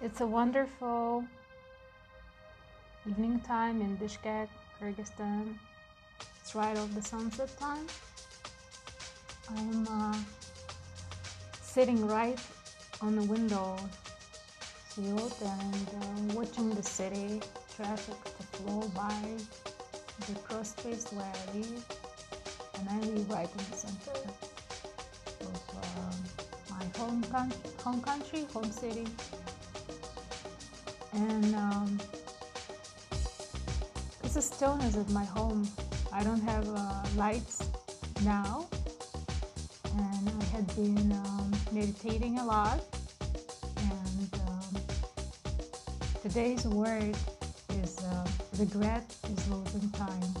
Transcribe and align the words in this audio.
It's 0.00 0.20
a 0.20 0.26
wonderful 0.26 1.24
evening 3.04 3.40
time 3.40 3.80
in 3.80 3.96
Bishkek, 3.96 4.46
Kyrgyzstan. 4.80 5.56
It's 6.40 6.54
right 6.54 6.78
off 6.78 6.94
the 6.94 7.02
sunset 7.02 7.50
time. 7.58 7.84
I'm 9.56 9.88
uh, 9.88 10.16
sitting 11.60 12.06
right 12.06 12.38
on 13.00 13.16
the 13.16 13.24
window 13.24 13.76
sill 14.88 15.32
and 15.42 15.88
uh, 16.00 16.34
watching 16.34 16.70
the 16.70 16.82
city 16.82 17.42
traffic 17.74 18.22
to 18.22 18.42
flow 18.56 18.82
by 18.94 19.34
the 20.28 20.34
cross 20.46 20.70
streets 20.70 21.10
where 21.12 21.26
I 21.26 21.56
live. 21.56 21.84
And 22.78 22.88
I 22.88 22.98
live 23.00 23.28
right 23.30 23.50
in 23.50 23.64
the 23.68 23.76
center 23.76 24.18
of 25.40 25.62
uh, 25.76 26.14
my 26.70 26.84
home, 26.96 27.24
coun- 27.32 27.52
home 27.82 28.00
country, 28.00 28.46
home 28.54 28.70
city. 28.70 29.06
And 31.12 31.54
um, 31.54 31.98
it's 34.22 34.36
a 34.36 34.42
stillness 34.42 34.96
at 34.96 35.08
my 35.10 35.24
home. 35.24 35.68
I 36.12 36.22
don't 36.22 36.40
have 36.42 36.68
uh, 36.68 37.04
lights 37.16 37.68
now, 38.24 38.68
and 39.96 40.28
I 40.28 40.44
had 40.44 40.66
been 40.76 41.12
um, 41.12 41.52
meditating 41.72 42.38
a 42.38 42.44
lot. 42.44 42.80
And 43.76 44.40
um, 44.48 44.82
today's 46.22 46.66
word 46.66 47.16
is 47.82 47.98
uh, 48.04 48.26
regret 48.58 49.04
is 49.32 49.48
losing 49.48 49.90
time. 49.90 50.34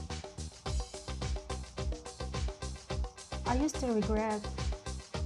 I 3.46 3.54
used 3.56 3.76
to 3.76 3.86
regret 3.86 4.40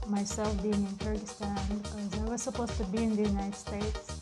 myself 0.07 0.61
being 0.63 0.75
in 0.75 0.95
Kyrgyzstan 0.99 1.83
because 1.83 2.21
I 2.21 2.25
was 2.31 2.43
supposed 2.43 2.77
to 2.79 2.85
be 2.85 3.03
in 3.03 3.17
the 3.17 3.23
United 3.23 3.55
States, 3.55 4.21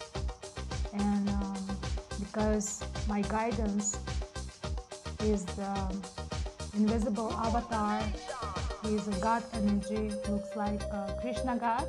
and 0.92 1.28
um, 1.28 1.56
because 2.18 2.82
my 3.08 3.22
guidance 3.22 3.98
is 5.22 5.44
the 5.44 5.74
invisible 6.74 7.32
avatar. 7.32 8.02
He 8.82 8.94
is 8.94 9.08
a 9.08 9.20
god 9.20 9.42
energy, 9.52 10.10
looks 10.28 10.56
like 10.56 10.82
a 10.84 11.16
Krishna 11.20 11.56
god, 11.56 11.86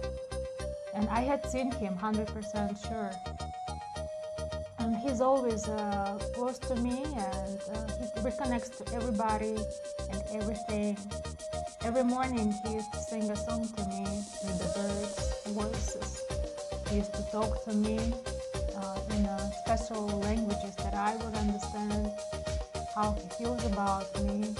and 0.93 1.07
I 1.09 1.21
had 1.21 1.45
seen 1.49 1.71
him 1.71 1.95
100% 1.95 2.87
sure. 2.87 3.11
And 4.79 4.95
he's 4.97 5.21
always 5.21 5.67
uh, 5.67 6.19
close 6.33 6.57
to 6.59 6.75
me, 6.75 7.03
and 7.03 7.59
uh, 7.73 7.87
he 7.97 8.05
reconnects 8.21 8.83
to 8.83 8.95
everybody 8.95 9.55
and 10.11 10.23
everything. 10.33 10.97
Every 11.83 12.03
morning, 12.03 12.53
he 12.65 12.73
used 12.73 12.91
to 12.93 12.99
sing 12.99 13.29
a 13.29 13.35
song 13.35 13.67
to 13.77 13.85
me 13.85 14.03
with 14.43 14.57
the 14.59 14.69
birds' 14.75 15.47
voices. 15.47 16.23
He 16.89 16.97
used 16.97 17.13
to 17.13 17.23
talk 17.31 17.63
to 17.65 17.73
me 17.73 17.97
uh, 17.97 18.27
uh, 18.27 18.40
special 19.91 20.19
languages 20.19 20.75
that 20.77 20.93
I 20.93 21.15
would 21.17 21.35
understand 21.35 22.11
how 22.95 23.13
he 23.13 23.27
feels 23.37 23.65
about 23.65 24.07
me. 24.23 24.55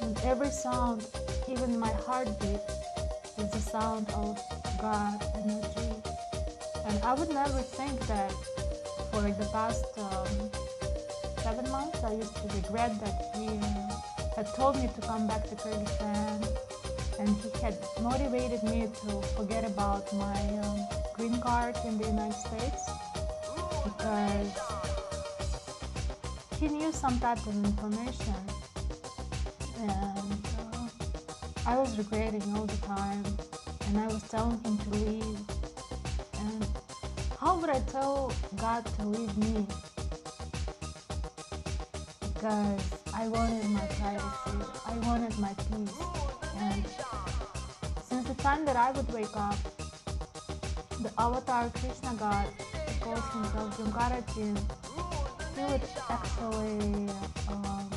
And 0.00 0.18
every 0.24 0.50
sound, 0.50 1.06
even 1.48 1.78
my 1.78 1.92
heartbeat, 2.06 2.60
is 3.38 3.50
the 3.50 3.58
sound 3.58 4.08
of 4.10 4.40
God 4.80 5.22
energy. 5.34 5.90
And 6.86 7.02
I 7.02 7.14
would 7.14 7.30
never 7.30 7.60
think 7.60 8.00
that 8.06 8.32
for 9.10 9.20
the 9.20 9.48
past 9.52 9.84
um, 9.98 10.50
seven 11.42 11.70
months, 11.70 12.02
I 12.02 12.12
used 12.14 12.36
to 12.36 12.48
regret 12.56 12.98
that 13.00 13.36
he 13.36 13.48
had 14.36 14.46
told 14.54 14.76
me 14.76 14.88
to 14.94 15.00
come 15.02 15.26
back 15.26 15.44
to 15.48 15.54
Kyrgyzstan 15.54 16.48
and 17.20 17.28
he 17.28 17.50
had 17.62 17.76
motivated 18.00 18.62
me 18.64 18.88
to 19.06 19.22
forget 19.36 19.64
about 19.64 20.12
my 20.14 20.40
um, 20.64 20.88
green 21.14 21.40
card 21.40 21.76
in 21.84 21.96
the 21.98 22.06
United 22.06 22.34
States 22.34 22.90
because 24.04 24.52
he 26.60 26.68
knew 26.68 26.92
some 26.92 27.18
type 27.20 27.38
of 27.46 27.64
information? 27.64 28.34
And 29.80 30.46
uh, 30.60 30.88
I 31.66 31.78
was 31.78 31.96
regretting 31.96 32.42
all 32.54 32.66
the 32.66 32.76
time 32.86 33.24
and 33.86 33.98
I 33.98 34.06
was 34.06 34.22
telling 34.28 34.60
him 34.62 34.76
to 34.76 34.90
leave. 34.90 35.38
And 36.38 36.66
how 37.40 37.56
would 37.58 37.70
I 37.70 37.80
tell 37.80 38.30
God 38.56 38.84
to 38.84 39.06
leave 39.06 39.36
me? 39.38 39.66
Because 42.20 42.82
I 43.14 43.26
wanted 43.28 43.64
my 43.70 43.86
privacy. 43.86 44.58
I 44.86 44.98
wanted 45.08 45.38
my 45.38 45.54
peace. 45.54 45.98
And 46.58 46.84
since 48.02 48.28
the 48.28 48.34
time 48.42 48.66
that 48.66 48.76
I 48.76 48.90
would 48.90 49.10
wake 49.14 49.34
up 49.34 49.56
the 51.00 51.10
avatar 51.18 51.70
Krishna 51.70 52.14
God 52.18 52.46
who 53.04 53.14
calls 53.14 53.32
himself 53.32 53.78
Junkarajin 53.78 54.58
he 55.56 55.62
would 55.62 55.82
actually 56.08 57.08
um, 57.48 57.88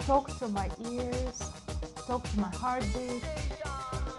talk 0.00 0.36
to 0.38 0.48
my 0.48 0.68
ears, 0.90 1.50
talk 2.06 2.28
to 2.30 2.40
my 2.40 2.48
heartbeat, 2.48 3.22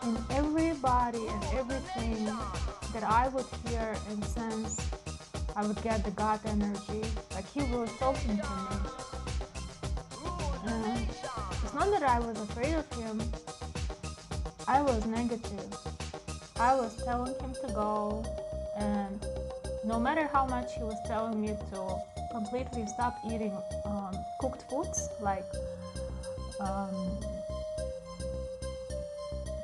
and 0.04 0.18
everybody 0.32 1.28
and 1.28 1.44
everything 1.54 2.26
that 2.94 3.04
I 3.04 3.28
would 3.30 3.46
hear 3.68 3.96
and 4.10 4.24
sense, 4.24 4.90
I 5.56 5.66
would 5.66 5.82
get 5.82 6.06
the 6.06 6.12
God 6.12 6.40
energy, 6.46 7.04
like 7.34 7.46
He 7.52 7.64
was 7.64 7.90
talking 8.00 8.38
to 8.38 8.44
me. 8.44 8.78
And 10.66 11.08
it's 11.64 11.74
not 11.74 11.92
that 11.92 12.04
I 12.04 12.20
was 12.20 12.40
afraid 12.40 12.74
of 12.76 12.90
Him, 12.94 13.22
I 14.68 14.82
was 14.82 15.06
negative. 15.06 15.76
I 16.60 16.74
was 16.76 16.96
telling 17.04 17.36
Him 17.36 17.54
to 17.66 17.74
go, 17.74 18.26
and 18.78 19.26
no 19.84 20.00
matter 20.00 20.28
how 20.28 20.46
much 20.46 20.76
He 20.76 20.84
was 20.84 20.98
telling 21.06 21.42
me 21.42 21.56
to 21.72 22.02
completely 22.32 22.86
stop 22.86 23.18
eating 23.26 23.56
um, 23.86 24.18
cooked 24.40 24.64
foods 24.70 25.10
like 25.22 25.46
um, 26.60 27.20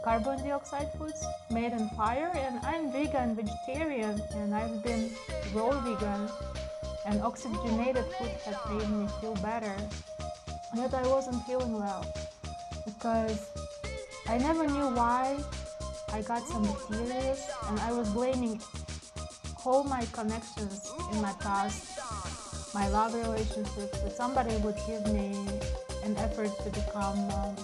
carbon 0.04 0.38
dioxide 0.44 0.92
foods 0.98 1.26
made 1.50 1.72
in 1.72 1.88
fire 1.90 2.32
and 2.36 2.60
i'm 2.66 2.92
vegan 2.92 3.36
vegetarian 3.36 4.22
and 4.36 4.54
i've 4.54 4.84
been 4.84 5.10
raw 5.54 5.72
vegan 5.80 6.30
and 7.06 7.22
oxygenated 7.22 8.06
food 8.18 8.32
had 8.46 8.58
made 8.70 8.90
me 8.90 9.08
feel 9.22 9.36
better 9.36 9.76
yet 10.76 10.94
i 10.94 11.08
wasn't 11.08 11.42
feeling 11.46 11.74
well 11.80 12.06
because 12.86 13.50
i 14.28 14.38
never 14.38 14.68
knew 14.68 14.90
why 15.00 15.38
i 16.12 16.22
got 16.22 16.46
some 16.48 16.64
mysterious 16.64 17.50
and 17.70 17.80
i 17.80 17.92
was 17.92 18.10
blaming 18.10 18.60
all 19.66 19.84
my 19.84 20.06
connections 20.12 20.92
in 21.12 21.22
my 21.22 21.34
past 21.40 22.00
my 22.74 22.88
love 22.88 23.14
relationships 23.14 24.00
that 24.02 24.16
somebody 24.16 24.56
would 24.58 24.76
give 24.88 25.06
me 25.14 25.38
an 26.04 26.18
effort 26.18 26.50
to 26.64 26.70
become 26.72 27.20
um, 27.32 27.56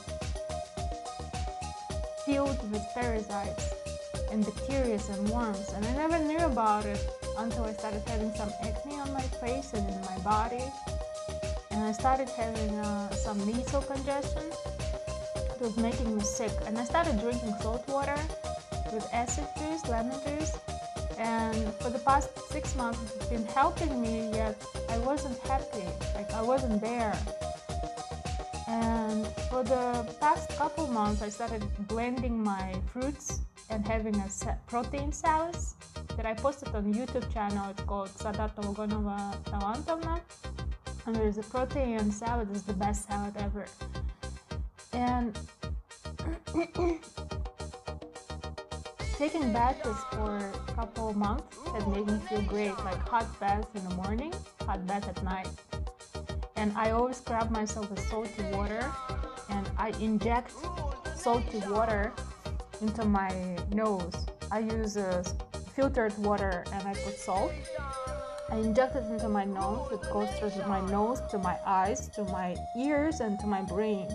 filled 2.26 2.72
with 2.72 2.84
parasites 2.94 3.74
and 4.32 4.46
bacteria 4.46 5.00
and 5.10 5.30
worms. 5.30 5.74
And 5.74 5.84
i 5.84 5.94
never 5.94 6.20
knew 6.20 6.38
about 6.46 6.86
it 6.86 7.00
until 7.40 7.64
i 7.64 7.74
started 7.74 8.04
having 8.06 8.31
some 8.36 8.52
acne 8.62 9.00
on 9.00 9.12
my 9.12 9.28
face 9.42 9.74
and 9.74 9.90
in 9.90 10.00
my 10.02 10.18
body. 10.20 10.64
And 11.72 11.84
i 11.84 11.92
started 11.92 12.30
having 12.30 12.78
uh, 12.78 13.10
some 13.12 13.40
nasal 13.46 13.81
congestion. 13.81 14.44
It 15.56 15.60
was 15.60 15.76
making 15.78 16.16
me 16.16 16.22
sick. 16.22 16.52
And 16.68 16.78
i 16.78 16.84
started 16.84 17.20
drinking 17.20 17.56
salt 17.62 17.88
water 17.88 18.20
with 18.94 19.08
acid 19.12 19.48
juice 19.58 19.88
lemon 19.88 20.20
juice 20.26 20.56
and 21.19 21.74
for 21.75 21.90
the 21.90 22.00
past 22.00 22.30
six 22.50 22.75
months 22.75 23.00
it's 23.16 23.25
been 23.28 23.46
helping 23.46 24.02
me 24.02 24.31
yet 24.31 24.56
i 24.90 24.97
wasn't 25.00 25.38
happy. 25.40 25.85
Like 26.16 26.31
i 26.34 26.41
wasn't 26.41 26.81
there. 26.81 27.16
And 28.68 29.28
for 29.50 29.63
the 29.63 29.85
past 30.19 30.50
couple 30.57 30.88
months 30.88 31.22
i 31.22 31.30
started 31.30 31.63
blending 31.88 32.44
my 32.44 32.75
fruits 32.91 33.41
and 33.69 33.85
having 33.85 34.16
a 34.16 34.57
protein 34.68 35.12
salad 35.12 35.56
that 36.16 36.25
i 36.25 36.33
posted 36.33 36.69
on 36.75 36.94
youtube 36.94 37.31
channel 37.33 37.69
it's 37.69 37.83
called 37.83 38.10
sadata 38.21 38.62
ogonova 38.69 39.19
talantovna 39.50 40.21
and 41.06 41.16
there's 41.16 41.39
a 41.39 41.44
protein 41.44 42.12
salad 42.12 42.51
is 42.56 42.63
the 42.63 42.74
best 42.74 43.07
salad 43.07 43.33
ever. 43.38 43.66
And 44.94 45.38
taking 49.19 49.51
baths 49.51 49.81
for 50.13 50.38
a 50.38 50.71
couple 50.71 51.12
months 51.12 51.57
had 51.74 51.86
made 51.89 52.07
me 52.07 52.18
feel 52.30 52.42
great, 52.44 52.71
like 52.86 53.01
hot 53.10 53.27
baths 53.38 53.68
in 53.75 53.83
the 53.89 53.95
morning, 53.95 54.33
hot 54.62 54.88
bath 54.88 55.10
at 55.10 55.21
night. 55.25 55.50
And 56.56 56.71
I 56.77 56.92
always 56.92 57.18
scrub 57.18 57.51
myself 57.51 57.89
with 57.89 58.00
salty 58.07 58.44
water 58.54 58.89
and 59.50 59.69
I 59.77 59.89
inject 60.00 60.54
salty 61.18 61.60
water 61.68 62.13
into 62.80 63.04
my 63.04 63.30
nose. 63.74 64.16
I 64.51 64.60
use 64.60 64.98
filtered 65.75 66.18
water 66.19 66.63
and 66.71 66.88
I 66.88 66.94
put 66.94 67.18
salt. 67.18 67.51
I 68.50 68.56
inject 68.56 68.95
it 68.95 69.04
into 69.12 69.27
my 69.27 69.44
nose. 69.44 69.92
It 69.92 70.01
goes 70.13 70.30
through 70.39 70.66
my 70.66 70.80
nose 70.89 71.19
to 71.31 71.38
my 71.38 71.57
eyes, 71.66 72.07
to 72.16 72.24
my 72.24 72.56
ears, 72.77 73.19
and 73.19 73.38
to 73.42 73.48
my 73.48 73.63
brain. 73.63 74.07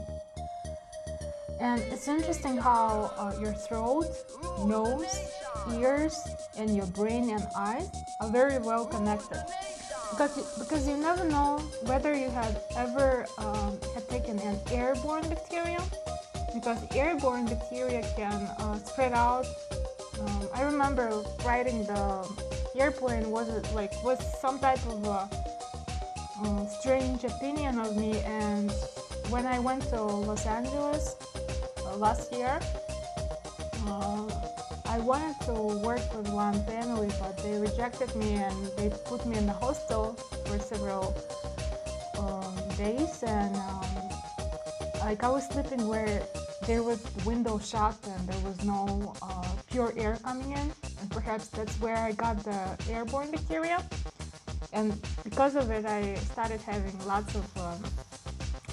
And 1.65 1.81
it's 1.91 2.09
interesting 2.09 2.59
how 2.59 3.11
uh, 3.17 3.33
your 3.41 3.55
throat, 3.55 4.05
nose, 4.67 5.33
ears 5.73 6.15
and 6.59 6.77
your 6.77 6.85
brain 6.89 7.31
and 7.31 7.43
eyes 7.57 7.89
are 8.21 8.29
very 8.29 8.59
well 8.59 8.85
connected 8.85 9.43
because 10.11 10.37
you, 10.37 10.45
because 10.59 10.87
you 10.87 10.99
never 10.99 11.25
know 11.25 11.61
whether 11.87 12.15
you 12.15 12.29
have 12.29 12.63
ever 12.77 13.25
um, 13.39 13.79
had 13.95 14.07
taken 14.11 14.39
an 14.41 14.61
airborne 14.71 15.27
bacteria 15.31 15.81
because 16.53 16.77
airborne 16.95 17.47
bacteria 17.47 18.03
can 18.15 18.43
uh, 18.61 18.77
spread 18.85 19.15
out. 19.15 19.47
Um, 20.21 20.49
I 20.55 20.65
remember 20.65 21.23
riding 21.47 21.83
the 21.87 22.29
airplane 22.77 23.31
was 23.31 23.49
like 23.73 23.93
was 24.05 24.21
some 24.39 24.59
type 24.59 24.85
of 24.87 25.03
a, 25.07 25.31
uh, 26.45 26.67
strange 26.67 27.25
opinion 27.25 27.79
of 27.79 27.97
me, 27.97 28.21
and 28.21 28.71
when 29.31 29.47
I 29.47 29.59
went 29.59 29.83
to 29.89 30.03
Los 30.03 30.45
Angeles 30.45 31.17
last 31.96 32.32
year, 32.32 32.61
uh, 33.87 34.29
I 34.87 34.99
wanted 34.99 35.41
to 35.46 35.52
work 35.52 36.02
with 36.17 36.29
one 36.29 36.64
family, 36.64 37.11
but 37.20 37.37
they 37.38 37.58
rejected 37.58 38.14
me 38.14 38.35
and 38.35 38.67
they 38.76 38.91
put 39.05 39.26
me 39.26 39.37
in 39.37 39.46
the 39.46 39.52
hostel 39.52 40.14
for 40.46 40.58
several 40.58 41.17
um, 42.19 42.56
days, 42.76 43.23
and 43.23 43.56
um, 43.56 43.85
like 45.00 45.23
I 45.25 45.29
was 45.29 45.46
sleeping 45.49 45.87
where 45.88 46.23
there 46.67 46.82
was 46.82 47.05
window 47.25 47.58
shut 47.58 47.96
and 48.06 48.29
there 48.29 48.41
was 48.41 48.64
no 48.64 49.14
uh, 49.20 49.49
pure 49.70 49.93
air 49.96 50.17
coming 50.23 50.52
in, 50.52 50.73
and 51.00 51.11
perhaps 51.11 51.49
that's 51.49 51.79
where 51.81 51.96
I 51.96 52.12
got 52.12 52.43
the 52.43 52.79
airborne 52.91 53.31
bacteria. 53.31 53.82
And 54.73 54.99
because 55.23 55.55
of 55.56 55.70
it, 55.70 55.85
I 55.87 56.14
started 56.17 56.61
having 56.61 56.99
lots 57.06 57.35
of 57.35 57.58
um, 57.58 57.82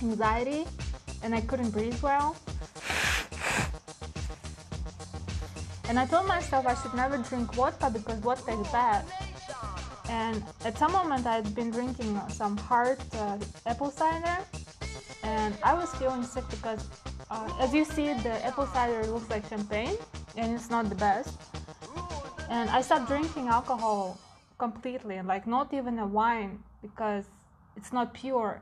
anxiety, 0.01 0.65
and 1.23 1.35
I 1.35 1.41
couldn't 1.41 1.71
breathe 1.71 2.01
well. 2.01 2.35
And 5.92 6.00
I 6.00 6.06
told 6.06 6.26
myself 6.26 6.66
I 6.66 6.74
should 6.74 6.94
never 6.94 7.18
drink 7.18 7.54
vodka 7.54 7.90
because 7.90 8.18
vodka 8.20 8.54
is 8.54 8.66
bad. 8.70 9.04
And 10.08 10.42
at 10.64 10.78
some 10.78 10.94
moment, 10.94 11.28
I'd 11.28 11.54
been 11.54 11.70
drinking 11.70 12.18
some 12.30 12.56
hard 12.56 12.98
uh, 13.12 13.38
apple 13.66 13.92
cider, 13.92 14.38
and 15.22 15.54
I 15.62 15.74
was 15.74 15.94
feeling 15.96 16.24
sick 16.24 16.46
because 16.50 16.88
uh, 17.30 17.52
as 17.60 17.74
you 17.74 17.84
see, 17.84 18.14
the 18.14 18.34
apple 18.46 18.68
cider 18.68 19.06
looks 19.08 19.30
like 19.30 19.46
champagne, 19.50 19.98
and 20.38 20.56
it's 20.56 20.70
not 20.70 20.88
the 20.88 20.96
best. 20.96 21.38
And 22.50 22.70
I 22.70 22.80
stopped 22.80 23.08
drinking 23.08 23.50
alcohol 23.50 24.18
completely, 24.60 25.22
like 25.22 25.46
not 25.46 25.74
even 25.74 26.00
a 26.00 26.08
wine, 26.08 26.64
because 26.82 27.26
it's 27.76 27.92
not 27.92 28.14
pure. 28.14 28.62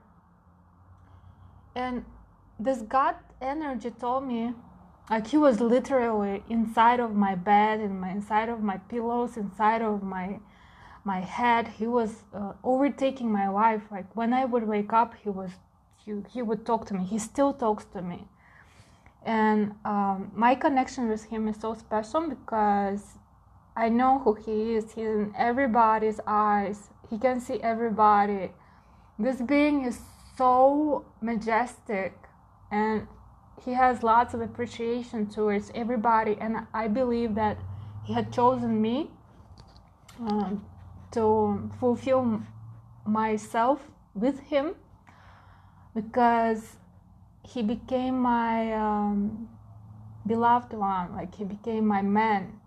And 1.75 2.03
this 2.59 2.81
God 2.81 3.13
energy 3.39 3.91
told 3.91 4.27
me, 4.27 4.55
like 5.09 5.27
he 5.27 5.37
was 5.37 5.59
literally 5.59 6.43
inside 6.49 6.99
of 6.99 7.15
my 7.15 7.35
bed, 7.35 7.79
in 7.79 7.99
my 7.99 8.11
inside 8.11 8.49
of 8.49 8.61
my 8.61 8.77
pillows, 8.77 9.37
inside 9.37 9.81
of 9.81 10.03
my 10.03 10.39
my 11.03 11.21
head. 11.21 11.67
He 11.67 11.87
was 11.87 12.23
uh, 12.33 12.53
overtaking 12.63 13.31
my 13.31 13.47
life. 13.47 13.83
Like 13.91 14.15
when 14.15 14.33
I 14.33 14.45
would 14.45 14.67
wake 14.67 14.93
up, 14.93 15.15
he 15.23 15.29
was 15.29 15.51
he, 16.03 16.13
he 16.33 16.41
would 16.41 16.65
talk 16.65 16.85
to 16.87 16.93
me. 16.93 17.03
He 17.05 17.19
still 17.19 17.53
talks 17.53 17.85
to 17.93 18.01
me 18.01 18.27
and 19.25 19.75
um, 19.83 20.31
my 20.33 20.55
connection 20.55 21.09
with 21.09 21.25
him 21.25 21.47
is 21.47 21.57
so 21.59 21.73
special 21.73 22.29
because 22.29 23.01
I 23.75 23.89
know 23.89 24.19
who 24.19 24.33
he 24.33 24.75
is. 24.75 24.93
He's 24.93 25.07
in 25.07 25.33
everybody's 25.37 26.19
eyes. 26.25 26.89
He 27.09 27.17
can 27.17 27.41
see 27.41 27.59
everybody. 27.61 28.51
This 29.17 29.41
being 29.41 29.85
is 29.85 29.99
so 30.37 31.05
majestic 31.21 32.13
and 32.71 33.07
he 33.65 33.73
has 33.73 34.03
lots 34.03 34.33
of 34.33 34.41
appreciation 34.41 35.27
towards 35.27 35.71
everybody. 35.75 36.37
And 36.39 36.67
I 36.73 36.87
believe 36.87 37.35
that 37.35 37.57
he 38.05 38.13
had 38.13 38.31
chosen 38.31 38.81
me 38.81 39.11
um, 40.19 40.65
to 41.11 41.71
fulfill 41.79 42.41
myself 43.05 43.87
with 44.13 44.39
him 44.41 44.75
because 45.93 46.77
he 47.43 47.61
became 47.61 48.19
my 48.19 48.73
um, 48.73 49.49
beloved 50.25 50.73
one, 50.73 51.13
like 51.13 51.35
he 51.35 51.43
became 51.43 51.85
my 51.85 52.01
man. 52.01 52.59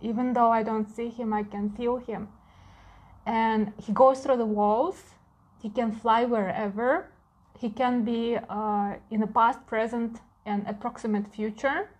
Even 0.00 0.32
though 0.32 0.50
I 0.50 0.62
don't 0.62 0.88
see 0.88 1.08
him, 1.08 1.32
I 1.32 1.42
can 1.42 1.70
feel 1.70 1.96
him. 1.96 2.28
And 3.24 3.72
he 3.78 3.92
goes 3.92 4.20
through 4.20 4.36
the 4.36 4.46
walls, 4.46 5.14
he 5.60 5.70
can 5.70 5.90
fly 5.92 6.24
wherever, 6.24 7.10
he 7.58 7.70
can 7.70 8.04
be 8.04 8.36
uh, 8.48 8.94
in 9.10 9.20
the 9.20 9.26
past, 9.26 9.66
present, 9.66 10.20
and 10.46 10.66
approximate 10.66 11.26
future. 11.34 11.90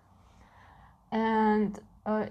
And 1.13 1.79
uh, 2.07 2.27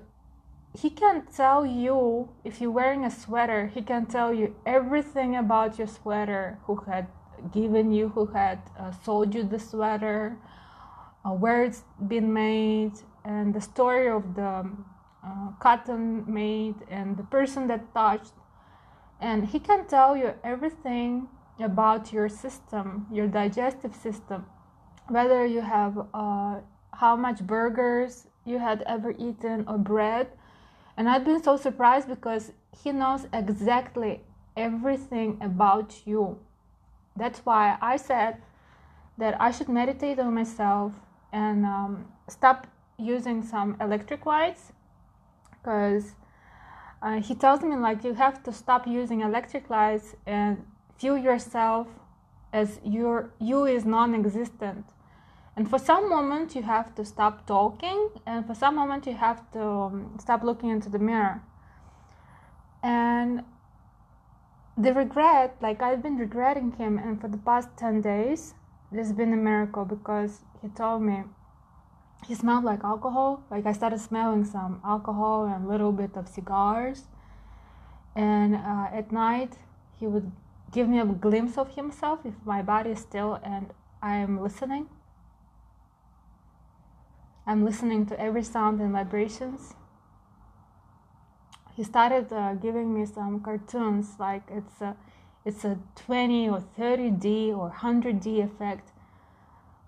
he 0.73 0.89
can 0.89 1.25
tell 1.27 1.65
you 1.65 2.29
if 2.43 2.59
you're 2.59 2.71
wearing 2.71 3.05
a 3.05 3.11
sweater, 3.11 3.67
he 3.67 3.81
can 3.81 4.05
tell 4.05 4.33
you 4.33 4.55
everything 4.65 5.35
about 5.35 5.77
your 5.77 5.87
sweater, 5.87 6.57
who 6.65 6.75
had 6.87 7.07
given 7.53 7.91
you, 7.91 8.09
who 8.09 8.25
had 8.27 8.59
uh, 8.79 8.91
sold 9.03 9.35
you 9.35 9.43
the 9.43 9.59
sweater, 9.59 10.37
uh, 11.23 11.29
where 11.29 11.63
it's 11.63 11.83
been 12.07 12.33
made, 12.33 12.93
and 13.23 13.53
the 13.53 13.61
story 13.61 14.09
of 14.09 14.35
the 14.35 14.69
uh, 15.25 15.49
cotton 15.59 16.23
made, 16.27 16.75
and 16.89 17.17
the 17.17 17.23
person 17.23 17.67
that 17.67 17.93
touched. 17.93 18.33
And 19.19 19.47
he 19.47 19.59
can 19.59 19.87
tell 19.87 20.15
you 20.15 20.33
everything 20.43 21.27
about 21.59 22.11
your 22.11 22.27
system, 22.27 23.07
your 23.11 23.27
digestive 23.27 23.95
system, 23.95 24.45
whether 25.07 25.45
you 25.45 25.61
have 25.61 26.07
uh, 26.13 26.59
how 26.93 27.15
much 27.15 27.41
burgers 27.45 28.27
you 28.45 28.59
had 28.59 28.81
ever 28.83 29.11
eaten 29.17 29.65
or 29.67 29.77
bread. 29.77 30.27
And 30.97 31.09
I've 31.09 31.25
been 31.25 31.43
so 31.43 31.57
surprised 31.57 32.07
because 32.07 32.51
he 32.83 32.91
knows 32.91 33.27
exactly 33.33 34.21
everything 34.55 35.37
about 35.41 35.93
you 36.05 36.39
that's 37.15 37.39
why 37.39 37.77
I 37.81 37.97
said 37.97 38.41
that 39.17 39.39
I 39.39 39.51
should 39.51 39.69
meditate 39.69 40.19
on 40.19 40.33
myself 40.33 40.93
and 41.31 41.65
um, 41.65 42.05
stop 42.27 42.67
using 42.97 43.41
some 43.43 43.77
electric 43.79 44.25
lights 44.25 44.73
because 45.51 46.15
uh, 47.01 47.21
he 47.21 47.35
tells 47.35 47.61
me 47.61 47.75
like 47.75 48.03
you 48.03 48.13
have 48.13 48.43
to 48.43 48.51
stop 48.51 48.87
using 48.87 49.21
electric 49.21 49.69
lights 49.69 50.15
and 50.25 50.65
feel 50.97 51.17
yourself 51.17 51.87
as 52.51 52.79
your 52.83 53.31
you 53.39 53.65
is 53.65 53.85
non-existent 53.85 54.85
and 55.55 55.69
for 55.69 55.79
some 55.79 56.09
moment 56.09 56.55
you 56.55 56.63
have 56.63 56.93
to 56.95 57.05
stop 57.05 57.45
talking 57.47 58.09
and 58.25 58.45
for 58.45 58.55
some 58.55 58.75
moment 58.75 59.05
you 59.05 59.13
have 59.13 59.49
to 59.51 59.61
um, 59.61 60.17
stop 60.19 60.43
looking 60.43 60.69
into 60.69 60.89
the 60.89 60.99
mirror 60.99 61.41
and 62.83 63.43
the 64.77 64.93
regret, 64.93 65.55
like 65.61 65.81
I've 65.81 66.03
been 66.03 66.17
regretting 66.17 66.73
him, 66.73 66.97
and 66.97 67.19
for 67.19 67.27
the 67.27 67.37
past 67.37 67.69
10 67.77 68.01
days, 68.01 68.53
there's 68.91 69.13
been 69.13 69.31
a 69.33 69.37
miracle 69.37 69.85
because 69.85 70.41
he 70.61 70.67
told 70.67 71.01
me 71.01 71.23
he 72.27 72.35
smelled 72.35 72.65
like 72.65 72.83
alcohol. 72.83 73.43
Like 73.49 73.65
I 73.65 73.71
started 73.71 73.99
smelling 73.99 74.43
some 74.43 74.81
alcohol 74.83 75.45
and 75.45 75.65
a 75.65 75.67
little 75.67 75.91
bit 75.91 76.17
of 76.17 76.27
cigars. 76.27 77.03
And 78.15 78.55
uh, 78.55 78.87
at 78.91 79.11
night, 79.11 79.57
he 79.99 80.07
would 80.07 80.31
give 80.71 80.87
me 80.89 80.99
a 80.99 81.05
glimpse 81.05 81.57
of 81.57 81.75
himself 81.75 82.19
if 82.25 82.33
my 82.45 82.61
body 82.61 82.91
is 82.91 82.99
still 82.99 83.39
and 83.43 83.71
I 84.01 84.17
am 84.17 84.41
listening. 84.41 84.89
I'm 87.47 87.63
listening 87.63 88.07
to 88.07 88.19
every 88.19 88.43
sound 88.43 88.81
and 88.81 88.91
vibrations. 88.91 89.75
He 91.75 91.83
started 91.83 92.31
uh, 92.33 92.55
giving 92.55 92.93
me 92.93 93.05
some 93.05 93.41
cartoons 93.41 94.15
like 94.19 94.43
it's 94.49 94.81
a 94.81 94.95
it's 95.45 95.63
a 95.63 95.77
20 95.95 96.49
or 96.49 96.63
30d 96.77 97.55
or 97.55 97.69
100d 97.69 98.43
effect. 98.43 98.91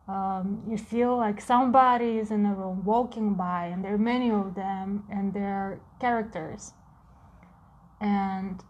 Um, 0.08 0.62
you 0.70 0.78
feel 0.78 1.18
like 1.18 1.42
somebody 1.42 2.20
is 2.20 2.30
in 2.30 2.46
a 2.46 2.54
room 2.54 2.86
walking 2.86 3.34
by 3.34 3.66
and 3.66 3.84
there 3.84 3.96
are 3.96 3.98
many 3.98 4.30
of 4.30 4.54
them 4.54 5.06
and 5.10 5.34
they're 5.34 5.80
characters. 6.00 6.74
And 8.00 8.64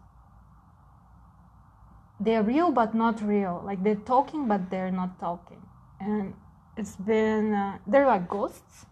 they're 2.18 2.42
real 2.42 2.70
but 2.70 2.94
not 2.94 3.20
real. 3.20 3.60
Like 3.62 3.84
they're 3.84 3.94
talking 3.94 4.48
but 4.48 4.70
they're 4.70 4.90
not 4.90 5.20
talking. 5.20 5.60
And 6.00 6.32
it's 6.78 6.94
been 6.96 7.52
uh, 7.52 7.78
they're 7.86 8.06
like 8.06 8.28
ghosts. 8.28 8.86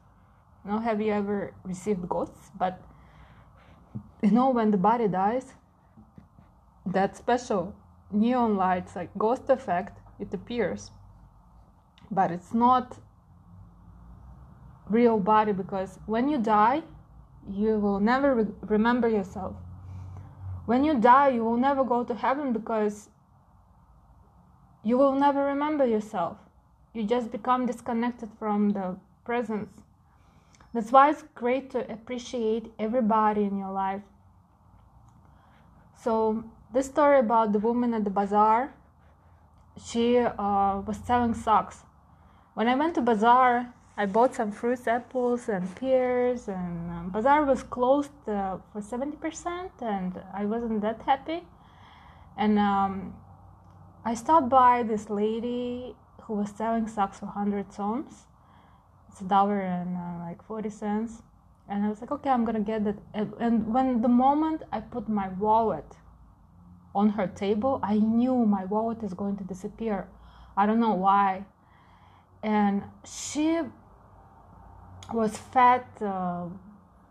You 0.65 0.73
know 0.73 0.79
have 0.81 1.01
you 1.01 1.13
ever 1.13 1.55
received 1.65 2.09
ghosts? 2.09 2.51
But 2.59 2.83
you 4.23 4.33
know 4.33 4.51
when 4.51 4.73
the 4.73 4.77
body 4.77 5.07
dies 5.07 5.55
that 6.85 7.17
special 7.17 7.75
neon 8.11 8.57
lights 8.57 8.97
like 8.97 9.11
ghost 9.17 9.49
effect 9.49 9.99
it 10.19 10.35
appears. 10.35 10.91
But 12.11 12.31
it's 12.33 12.53
not 12.53 12.99
real 14.91 15.19
body 15.19 15.53
because 15.53 15.99
when 16.07 16.29
you 16.29 16.39
die 16.39 16.83
you 17.49 17.79
will 17.79 18.01
never 18.01 18.35
re- 18.35 18.55
remember 18.63 19.09
yourself. 19.09 19.55
When 20.65 20.83
you 20.83 20.99
die 20.99 21.29
you 21.29 21.45
will 21.45 21.57
never 21.57 21.85
go 21.85 22.03
to 22.03 22.15
heaven 22.15 22.53
because 22.53 23.11
you 24.83 24.99
will 24.99 25.13
never 25.13 25.45
remember 25.45 25.87
yourself 25.87 26.39
you 26.97 27.05
just 27.05 27.31
become 27.31 27.67
disconnected 27.67 28.31
from 28.39 28.71
the 28.71 28.97
presence 29.25 29.83
that's 30.77 30.93
why 30.93 31.09
it's 31.09 31.25
great 31.35 31.71
to 31.71 31.91
appreciate 31.91 32.71
everybody 32.79 33.45
in 33.45 33.57
your 33.57 33.73
life. 33.73 34.03
So, 36.03 36.45
this 36.71 36.85
story 36.85 37.19
about 37.19 37.55
the 37.55 37.59
woman 37.59 37.95
at 37.95 38.05
the 38.05 38.11
bazaar, 38.11 38.75
she 39.83 40.19
uh, 40.19 40.83
was 40.87 40.99
selling 40.99 41.33
socks. 41.33 41.85
When 42.53 42.69
I 42.69 42.75
went 42.75 42.95
to 42.97 43.01
bazaar, 43.01 43.73
I 43.97 44.05
bought 44.05 44.35
some 44.35 44.53
fruits, 44.53 44.87
apples, 44.87 45.49
and 45.49 45.75
pears, 45.77 46.47
and 46.47 46.91
um, 46.91 47.11
bazaar 47.11 47.47
was 47.47 47.63
closed 47.63 48.29
uh, 48.29 48.59
for 48.71 48.83
70%, 48.83 49.71
and 49.81 50.21
I 50.35 50.45
wasn't 50.45 50.83
that 50.83 51.01
happy. 51.07 51.43
And 52.37 52.59
um, 52.59 53.15
I 54.05 54.13
stopped 54.13 54.51
by 54.51 54.83
this 54.83 55.09
lady 55.09 55.97
who 56.27 56.35
was 56.35 56.51
selling 56.51 56.89
socks 56.89 57.19
for 57.21 57.27
100 57.27 57.73
soms. 57.73 58.27
It's 59.09 59.21
a 59.21 59.25
dollar 59.25 59.61
and 59.61 59.97
uh, 59.97 60.25
like 60.25 60.43
40 60.45 60.71
cents. 60.71 61.23
And 61.69 61.85
I 61.85 61.89
was 61.89 62.01
like, 62.01 62.11
okay, 62.13 62.31
I'm 62.31 62.45
gonna 62.45 62.61
get 62.61 62.85
that. 62.85 62.97
And 63.15 63.73
when 63.73 64.03
the 64.03 64.09
moment 64.09 64.63
I 64.73 64.81
put 64.81 65.09
my 65.09 65.29
wallet 65.29 65.97
on 66.95 67.11
her 67.11 67.27
table, 67.27 67.81
I 67.83 67.99
knew 67.99 68.45
my 68.47 68.65
wallet 68.65 69.03
is 69.03 69.15
going 69.15 69.37
to 69.39 69.45
disappear. 69.45 70.09
I 70.57 70.67
don't 70.67 70.81
know 70.81 70.95
why. 70.95 71.45
And 72.43 72.83
she 73.05 73.61
was 75.13 75.37
fat 75.37 75.87
uh, 76.01 76.47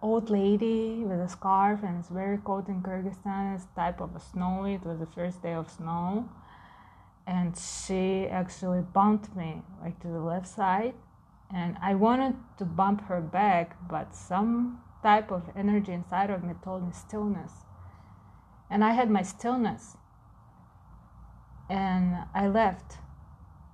old 0.02 0.30
lady 0.30 1.04
with 1.04 1.20
a 1.20 1.28
scarf 1.28 1.82
and 1.84 2.00
it's 2.00 2.10
very 2.10 2.38
cold 2.38 2.68
in 2.68 2.82
Kyrgyzstan. 2.82 3.56
It's 3.56 3.66
type 3.76 4.02
of 4.02 4.16
a 4.16 4.20
snow. 4.20 4.66
It 4.66 4.84
was 4.86 5.00
the 5.00 5.06
first 5.08 5.42
day 5.42 5.54
of 5.54 5.70
snow, 5.70 6.30
and 7.28 7.58
she 7.58 8.28
actually 8.28 8.82
bumped 8.82 9.36
me 9.36 9.62
like 9.82 10.00
to 10.02 10.08
the 10.08 10.20
left 10.20 10.48
side, 10.48 10.94
and 11.54 11.78
I 11.82 11.96
wanted 11.96 12.36
to 12.58 12.66
bump 12.66 13.02
her 13.08 13.22
back, 13.22 13.78
but 13.90 14.16
some 14.16 14.82
type 15.04 15.32
of 15.32 15.44
energy 15.56 15.92
inside 15.92 16.30
of 16.30 16.44
me 16.44 16.54
told 16.64 16.86
me 16.86 16.92
stillness, 16.94 17.52
and 18.70 18.84
I 18.84 18.92
had 18.92 19.10
my 19.10 19.22
stillness, 19.22 19.98
and 21.70 22.18
I 22.34 22.48
left 22.48 22.98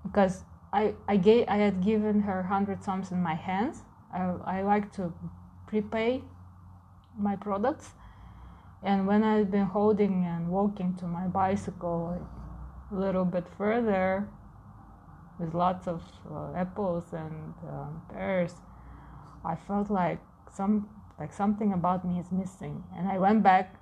because 0.03 0.43
I 0.74 0.96
I 1.08 1.17
gave 1.17 1.48
I 1.48 1.58
had 1.58 1.84
given 1.84 2.22
her 2.22 2.43
hundred 2.43 2.84
soms 2.84 3.12
in 3.12 3.22
my 3.22 3.36
hands. 3.36 3.84
I, 4.13 4.34
I 4.46 4.62
like 4.62 4.91
to 4.93 5.13
prepay 5.67 6.22
my 7.17 7.36
products. 7.36 7.93
And 8.84 9.05
when 9.05 9.24
I've 9.24 9.51
been 9.51 9.67
holding 9.67 10.25
and 10.25 10.50
walking 10.50 10.96
to 10.96 11.05
my 11.05 11.27
bicycle 11.27 12.20
a 12.91 12.95
little 12.95 13.25
bit 13.25 13.45
further 13.57 14.27
with 15.39 15.53
lots 15.53 15.88
of 15.88 16.01
uh, 16.31 16.53
apples 16.55 17.05
and 17.13 17.53
um, 17.67 18.01
pears, 18.13 18.53
I 19.43 19.55
felt 19.55 19.89
like 19.89 20.19
some 20.55 20.89
like 21.19 21.33
something 21.33 21.74
about 21.74 22.03
me 22.05 22.19
is 22.19 22.31
missing, 22.31 22.83
and 22.95 23.07
I 23.07 23.17
went 23.17 23.43
back. 23.43 23.75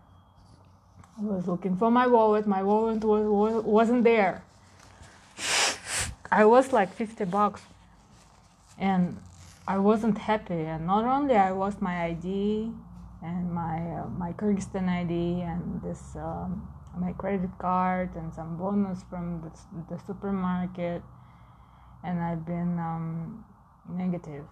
I 1.18 1.24
was 1.24 1.48
looking 1.48 1.76
for 1.78 1.90
my 1.92 2.08
wallet. 2.08 2.48
My 2.48 2.64
wallet 2.64 3.04
was, 3.04 3.64
wasn't 3.64 4.04
there. 4.04 4.44
I 6.32 6.46
was 6.46 6.72
like 6.72 6.94
fifty 6.94 7.26
bucks, 7.26 7.62
and 8.78 9.18
I 9.68 9.78
wasn't 9.78 10.18
happy, 10.18 10.62
and 10.62 10.86
not 10.88 11.06
only 11.06 11.36
I 11.36 11.52
lost 11.52 11.82
my 11.82 12.06
ID 12.06 12.72
and 13.22 13.52
my 13.52 13.78
uh, 14.00 14.08
my 14.18 14.32
Kyrgyzstan 14.34 14.88
ID 14.88 15.42
and 15.42 15.82
this 15.82 16.16
um, 16.16 16.68
my 17.00 17.14
credit 17.14 17.50
card 17.60 18.16
and 18.16 18.34
some 18.34 18.58
bonus 18.58 19.04
from 19.10 19.42
the, 19.42 19.96
the 19.96 20.02
supermarket, 20.06 21.02
and 22.04 22.20
I've 22.20 22.46
been 22.46 22.80
um, 22.80 23.46
negative. 23.90 24.46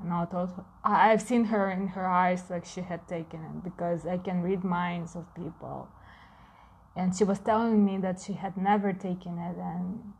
And 0.00 0.12
I 0.12 0.24
thought 0.26 0.64
I've 0.84 1.22
seen 1.22 1.44
her 1.46 1.70
in 1.70 1.88
her 1.88 2.06
eyes 2.06 2.44
like 2.50 2.64
she 2.64 2.82
had 2.82 3.08
taken 3.08 3.40
it 3.42 3.64
because 3.64 4.06
I 4.06 4.18
can 4.18 4.42
read 4.42 4.62
minds 4.62 5.16
of 5.16 5.24
people, 5.34 5.88
and 6.96 7.14
she 7.16 7.24
was 7.24 7.38
telling 7.40 7.84
me 7.84 7.98
that 7.98 8.20
she 8.20 8.34
had 8.34 8.56
never 8.56 8.92
taken 8.92 9.38
it, 9.38 9.56
and 9.56 10.12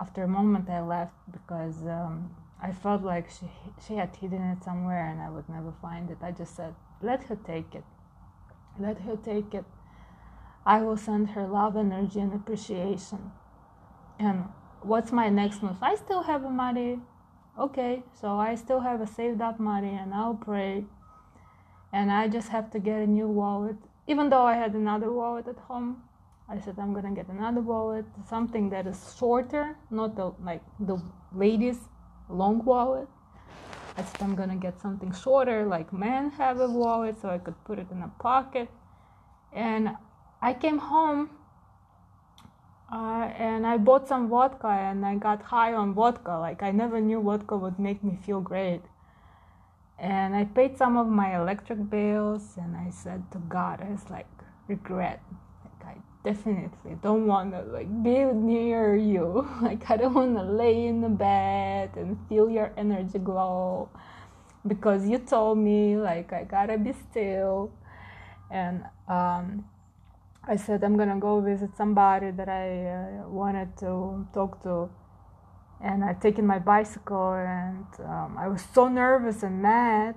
after 0.00 0.22
a 0.22 0.28
moment 0.28 0.68
I 0.68 0.80
left 0.80 1.14
because. 1.30 1.86
Um, 1.86 2.36
I 2.60 2.72
felt 2.72 3.02
like 3.02 3.28
she 3.28 3.46
she 3.86 3.96
had 3.96 4.16
hidden 4.16 4.42
it 4.42 4.64
somewhere 4.64 5.06
and 5.06 5.20
I 5.20 5.28
would 5.28 5.48
never 5.48 5.72
find 5.82 6.10
it. 6.10 6.18
I 6.22 6.30
just 6.32 6.56
said, 6.56 6.74
"Let 7.02 7.24
her 7.24 7.36
take 7.36 7.74
it. 7.74 7.84
Let 8.78 9.00
her 9.00 9.16
take 9.16 9.54
it. 9.54 9.64
I 10.66 10.82
will 10.82 10.96
send 10.96 11.30
her 11.30 11.46
love, 11.46 11.76
energy, 11.76 12.20
and 12.20 12.34
appreciation." 12.34 13.32
And 14.18 14.48
what's 14.82 15.12
my 15.12 15.28
next 15.28 15.62
move? 15.62 15.82
I 15.82 15.94
still 15.94 16.22
have 16.22 16.42
money. 16.50 17.00
Okay, 17.58 18.02
so 18.12 18.38
I 18.38 18.54
still 18.56 18.80
have 18.80 19.00
a 19.00 19.06
saved 19.06 19.40
up 19.40 19.58
money, 19.58 19.94
and 19.94 20.12
I'll 20.12 20.34
pray. 20.34 20.84
And 21.92 22.12
I 22.12 22.28
just 22.28 22.48
have 22.48 22.70
to 22.72 22.78
get 22.78 23.00
a 23.00 23.06
new 23.06 23.28
wallet. 23.28 23.76
Even 24.06 24.28
though 24.28 24.42
I 24.44 24.54
had 24.54 24.74
another 24.74 25.10
wallet 25.10 25.48
at 25.48 25.58
home, 25.68 26.02
I 26.48 26.60
said 26.60 26.78
I'm 26.78 26.92
gonna 26.92 27.12
get 27.12 27.28
another 27.28 27.60
wallet, 27.60 28.04
something 28.28 28.70
that 28.70 28.86
is 28.86 29.16
shorter, 29.18 29.76
not 29.90 30.14
the 30.14 30.32
like 30.44 30.62
the 30.78 30.96
ladies 31.34 31.88
long 32.28 32.64
wallet. 32.64 33.08
I 33.98 34.02
said 34.02 34.22
I'm 34.22 34.34
gonna 34.34 34.56
get 34.56 34.80
something 34.80 35.12
shorter, 35.12 35.66
like 35.66 35.92
men 35.92 36.30
have 36.32 36.60
a 36.60 36.68
wallet, 36.68 37.20
so 37.20 37.30
I 37.30 37.38
could 37.38 37.58
put 37.64 37.78
it 37.78 37.90
in 37.90 38.02
a 38.02 38.12
pocket. 38.20 38.68
And 39.52 39.96
I 40.40 40.52
came 40.52 40.78
home 40.78 41.30
uh, 42.92 43.30
and 43.36 43.66
I 43.66 43.78
bought 43.78 44.06
some 44.08 44.28
vodka 44.28 44.68
and 44.68 45.04
I 45.04 45.16
got 45.16 45.42
high 45.42 45.74
on 45.74 45.94
vodka. 45.94 46.38
Like 46.38 46.62
I 46.62 46.70
never 46.70 47.00
knew 47.00 47.20
vodka 47.20 47.56
would 47.56 47.78
make 47.78 48.04
me 48.04 48.18
feel 48.24 48.40
great. 48.40 48.82
And 49.98 50.36
I 50.36 50.44
paid 50.44 50.76
some 50.76 50.96
of 50.96 51.08
my 51.08 51.40
electric 51.40 51.90
bills 51.90 52.56
and 52.56 52.76
I 52.76 52.90
said 52.90 53.30
to 53.32 53.38
God, 53.38 53.80
I 53.80 53.90
was 53.90 54.10
like, 54.10 54.26
regret 54.68 55.22
Like 55.64 55.96
I 55.96 56.00
definitely 56.24 56.98
don't 57.02 57.26
want 57.26 57.52
to 57.52 57.62
like 57.62 57.88
be 58.02 58.24
near 58.24 58.96
you 58.96 59.48
like 59.62 59.88
i 59.90 59.96
don't 59.96 60.14
want 60.14 60.36
to 60.36 60.42
lay 60.42 60.86
in 60.86 61.00
the 61.00 61.08
bed 61.08 61.90
and 61.96 62.18
feel 62.28 62.50
your 62.50 62.72
energy 62.76 63.18
glow 63.18 63.88
because 64.66 65.06
you 65.08 65.18
told 65.18 65.56
me 65.56 65.96
like 65.96 66.32
i 66.32 66.42
gotta 66.42 66.76
be 66.76 66.92
still 67.08 67.70
and 68.50 68.84
um, 69.08 69.64
i 70.46 70.56
said 70.56 70.82
i'm 70.84 70.96
gonna 70.96 71.18
go 71.18 71.40
visit 71.40 71.70
somebody 71.76 72.30
that 72.30 72.48
i 72.48 72.86
uh, 72.86 73.28
wanted 73.28 73.76
to 73.78 74.26
talk 74.32 74.62
to. 74.62 74.88
And 75.78 76.02
I've 76.02 76.20
taken 76.20 76.46
my 76.46 76.58
bicycle 76.58 77.34
and 77.34 77.86
um, 78.00 78.36
i 78.38 78.48
was 78.48 78.62
so 78.72 78.88
nervous 78.88 79.42
and 79.42 79.60
mad 79.60 80.14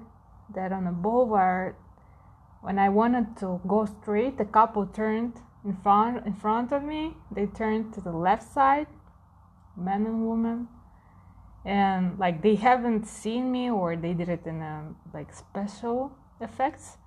that 0.56 0.72
on 0.72 0.86
the 0.86 0.92
boulevard 0.92 1.76
when 2.62 2.80
i 2.80 2.88
wanted 2.88 3.36
to 3.42 3.60
go 3.68 3.86
straight 3.86 4.38
the 4.38 4.46
couple 4.46 4.86
turned 4.86 5.34
in 5.66 5.76
front 5.84 6.26
in 6.26 6.34
front 6.34 6.72
of 6.72 6.84
me. 6.84 7.14
They 7.32 7.46
turned 7.46 7.94
to 7.96 8.02
the 8.02 8.12
left 8.12 8.44
side 8.54 8.88
man 9.76 10.06
and 10.06 10.26
woman. 10.26 10.68
And 11.66 12.18
like 12.18 12.42
they 12.42 12.56
haven't 12.56 13.06
seen 13.06 13.52
me 13.52 13.70
or 13.70 13.96
they 13.96 14.14
did 14.14 14.30
it 14.30 14.46
in 14.46 14.62
a 14.62 14.96
like 15.14 15.34
special 15.34 16.12
effects 16.40 16.98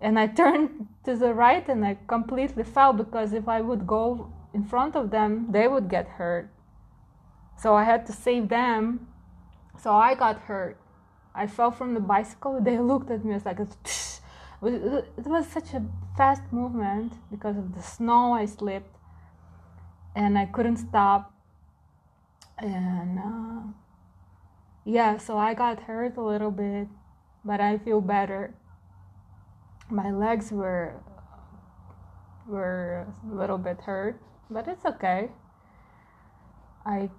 and 0.00 0.18
i 0.18 0.26
turned 0.26 0.88
to 1.04 1.16
the 1.16 1.32
right 1.32 1.68
and 1.68 1.84
i 1.84 1.96
completely 2.06 2.64
fell 2.64 2.92
because 2.92 3.32
if 3.32 3.48
i 3.48 3.60
would 3.60 3.86
go 3.86 4.32
in 4.52 4.64
front 4.64 4.94
of 4.94 5.10
them 5.10 5.46
they 5.50 5.66
would 5.68 5.88
get 5.88 6.06
hurt. 6.06 6.48
So 7.56 7.74
i 7.74 7.84
had 7.84 8.06
to 8.06 8.12
save 8.12 8.48
them. 8.48 9.08
So 9.82 9.92
i 9.92 10.14
got 10.14 10.38
hurt. 10.42 10.78
I 11.34 11.46
fell 11.46 11.70
from 11.70 11.94
the 11.94 12.00
bicycle. 12.00 12.60
They 12.68 12.78
looked 12.78 13.10
at 13.10 13.24
me 13.24 13.34
as 13.34 13.44
like 13.44 13.58
it 13.60 15.26
was 15.26 15.46
such 15.48 15.74
a 15.74 15.82
fast 16.16 16.44
movement 16.52 17.12
because 17.30 17.56
of 17.56 17.74
the 17.74 17.82
snow. 17.82 18.32
I 18.32 18.46
slipped 18.46 18.96
and 20.14 20.38
i 20.38 20.46
couldn't 20.46 20.76
stop. 20.76 21.32
And 22.58 23.18
uh, 23.18 23.60
yeah 24.84 25.16
so 25.16 25.38
i 25.38 25.54
got 25.54 25.80
hurt 25.80 26.16
a 26.16 26.20
little 26.20 26.50
bit 26.50 26.88
but 27.44 27.60
i 27.60 27.78
feel 27.78 28.00
better 28.00 28.54
my 29.90 30.10
legs 30.10 30.50
were 30.50 30.94
were 32.46 33.06
a 33.30 33.34
little 33.34 33.58
bit 33.58 33.80
hurt 33.82 34.20
but 34.50 34.68
it's 34.68 34.84
okay. 34.84 35.30
I 36.84 37.10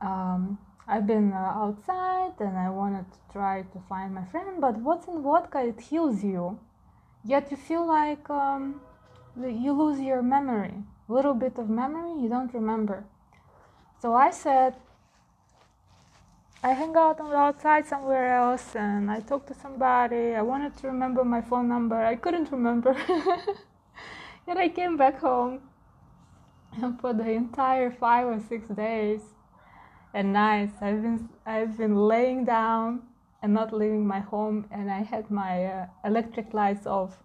um, 0.00 0.58
I've 0.86 1.06
been 1.06 1.32
uh, 1.32 1.64
outside 1.64 2.34
and 2.38 2.56
I 2.56 2.70
wanted 2.70 3.06
to 3.12 3.18
try 3.32 3.62
to 3.62 3.78
find 3.88 4.14
my 4.14 4.24
friend, 4.24 4.60
but 4.60 4.76
what's 4.76 5.08
in 5.08 5.22
vodka? 5.22 5.64
It 5.64 5.80
heals 5.80 6.22
you. 6.22 6.58
Yet 7.24 7.50
you 7.50 7.56
feel 7.56 7.86
like 7.86 8.28
um, 8.30 8.80
you 9.36 9.72
lose 9.72 10.00
your 10.00 10.22
memory. 10.22 10.74
Little 11.08 11.34
bit 11.34 11.58
of 11.58 11.68
memory 11.68 12.22
you 12.22 12.28
don't 12.28 12.52
remember. 12.52 13.04
So 14.00 14.14
i 14.14 14.30
said 14.30 14.74
i 16.62 16.72
hang 16.72 16.94
out 16.96 17.20
outside 17.20 17.86
somewhere 17.86 18.34
else 18.34 18.74
and 18.74 19.10
i 19.10 19.20
talked 19.20 19.48
to 19.48 19.54
somebody. 19.54 20.34
I 20.34 20.42
wanted 20.42 20.76
to 20.78 20.86
remember 20.88 21.24
my 21.24 21.40
phone 21.40 21.68
number. 21.68 21.96
I 21.96 22.16
couldn't 22.16 22.50
remember. 22.50 22.96
And 24.48 24.60
i 24.60 24.68
came 24.68 24.96
back 24.96 25.18
home 25.18 25.60
and 26.80 27.00
for 27.00 27.12
the 27.12 27.28
entire 27.28 27.90
five 27.90 28.26
or 28.28 28.38
six 28.48 28.68
days 28.68 29.22
and 30.14 30.32
nights 30.32 30.74
i've 30.80 31.02
been 31.02 31.28
i've 31.44 31.76
been 31.76 31.96
laying 31.96 32.44
down 32.44 33.02
and 33.42 33.54
not 33.54 33.72
leaving 33.72 34.04
my 34.04 34.18
home, 34.18 34.66
and 34.72 34.90
I 34.90 35.02
had 35.02 35.30
my 35.30 35.64
uh, 35.64 35.86
electric 36.04 36.52
lights 36.52 36.84
off 36.84 37.22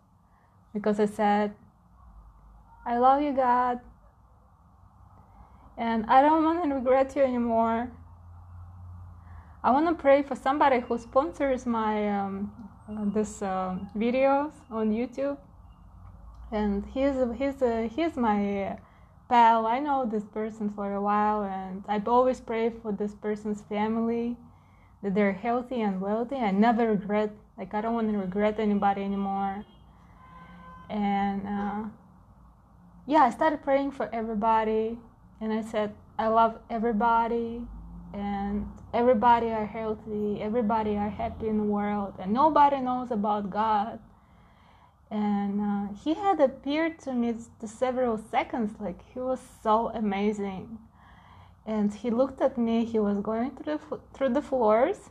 because 0.71 0.99
I 0.99 1.05
said, 1.07 1.53
I 2.85 2.99
love 2.99 3.21
you, 3.21 3.33
God, 3.33 3.79
and 5.77 6.05
I 6.05 6.21
don't 6.21 6.43
want 6.43 6.63
to 6.63 6.75
regret 6.75 7.15
you 7.15 7.23
anymore. 7.23 7.89
I 9.63 9.69
want 9.69 9.87
to 9.87 9.93
pray 9.93 10.23
for 10.23 10.35
somebody 10.35 10.79
who 10.79 10.97
sponsors 10.97 11.65
my 11.65 12.09
um, 12.19 12.51
this 13.13 13.41
uh, 13.43 13.77
videos 13.95 14.51
on 14.71 14.91
YouTube, 14.91 15.37
and 16.51 16.83
he's 16.93 17.15
he's 17.37 17.61
uh, 17.61 17.87
he's 17.95 18.17
my 18.17 18.77
pal. 19.29 19.67
I 19.67 19.79
know 19.79 20.05
this 20.05 20.25
person 20.25 20.69
for 20.69 20.93
a 20.93 21.01
while, 21.01 21.43
and 21.43 21.83
I've 21.87 22.07
always 22.07 22.41
pray 22.41 22.69
for 22.69 22.91
this 22.91 23.13
person's 23.13 23.61
family 23.61 24.35
that 25.03 25.13
they're 25.15 25.31
healthy 25.33 25.81
and 25.81 26.01
wealthy. 26.01 26.35
I 26.35 26.51
never 26.51 26.87
regret, 26.87 27.31
like, 27.57 27.73
I 27.73 27.81
don't 27.81 27.93
want 27.93 28.11
to 28.11 28.17
regret 28.17 28.59
anybody 28.59 29.03
anymore. 29.03 29.63
And 30.89 31.47
uh, 31.47 31.83
yeah, 33.07 33.23
I 33.23 33.29
started 33.29 33.63
praying 33.63 33.91
for 33.91 34.09
everybody, 34.13 34.97
and 35.39 35.53
I 35.53 35.61
said, 35.61 35.93
I 36.19 36.27
love 36.27 36.59
everybody, 36.69 37.61
and 38.13 38.67
everybody 38.93 39.51
are 39.51 39.65
healthy, 39.65 40.41
everybody 40.41 40.97
are 40.97 41.09
happy 41.09 41.47
in 41.47 41.57
the 41.57 41.63
world, 41.63 42.15
and 42.19 42.33
nobody 42.33 42.79
knows 42.79 43.11
about 43.11 43.49
God. 43.49 43.99
And 45.09 45.59
uh, 45.61 45.93
he 46.03 46.13
had 46.13 46.39
appeared 46.39 46.99
to 46.99 47.13
me 47.13 47.35
the 47.59 47.67
several 47.67 48.17
seconds, 48.17 48.79
like 48.79 49.01
he 49.13 49.19
was 49.19 49.39
so 49.61 49.89
amazing 49.93 50.79
and 51.65 51.93
he 51.93 52.09
looked 52.09 52.41
at 52.41 52.57
me. 52.57 52.85
He 52.85 52.99
was 52.99 53.19
going 53.19 53.51
through 53.51 53.77
the 53.77 53.99
through 54.13 54.33
the 54.33 54.41
floors. 54.41 55.09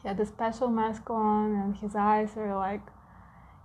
He 0.00 0.08
had 0.08 0.18
a 0.18 0.26
special 0.26 0.68
mask 0.68 1.08
on, 1.10 1.54
and 1.54 1.76
his 1.76 1.94
eyes 1.94 2.30
were 2.34 2.54
like, 2.54 2.82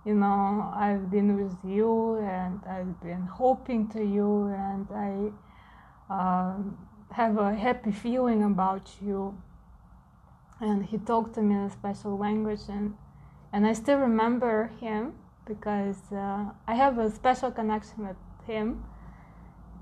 you 0.04 0.14
know, 0.14 0.72
I've 0.74 1.10
been 1.10 1.36
with 1.42 1.56
you, 1.64 2.16
and 2.16 2.60
I've 2.68 3.00
been 3.00 3.22
hoping 3.22 3.88
to 3.88 4.04
you, 4.04 4.46
and 4.46 4.86
I 4.90 5.32
uh, 6.12 6.56
have 7.12 7.38
a 7.38 7.54
happy 7.54 7.92
feeling 7.92 8.42
about 8.42 8.90
you. 9.00 9.40
And 10.60 10.84
he 10.86 10.98
talked 10.98 11.34
to 11.34 11.42
me 11.42 11.54
in 11.54 11.60
a 11.62 11.70
special 11.70 12.18
language, 12.18 12.62
and 12.68 12.94
and 13.52 13.66
I 13.66 13.72
still 13.72 13.98
remember 13.98 14.70
him 14.80 15.14
because 15.46 16.12
uh, 16.12 16.50
I 16.66 16.74
have 16.74 16.98
a 16.98 17.10
special 17.10 17.50
connection 17.50 18.06
with 18.06 18.16
him, 18.46 18.84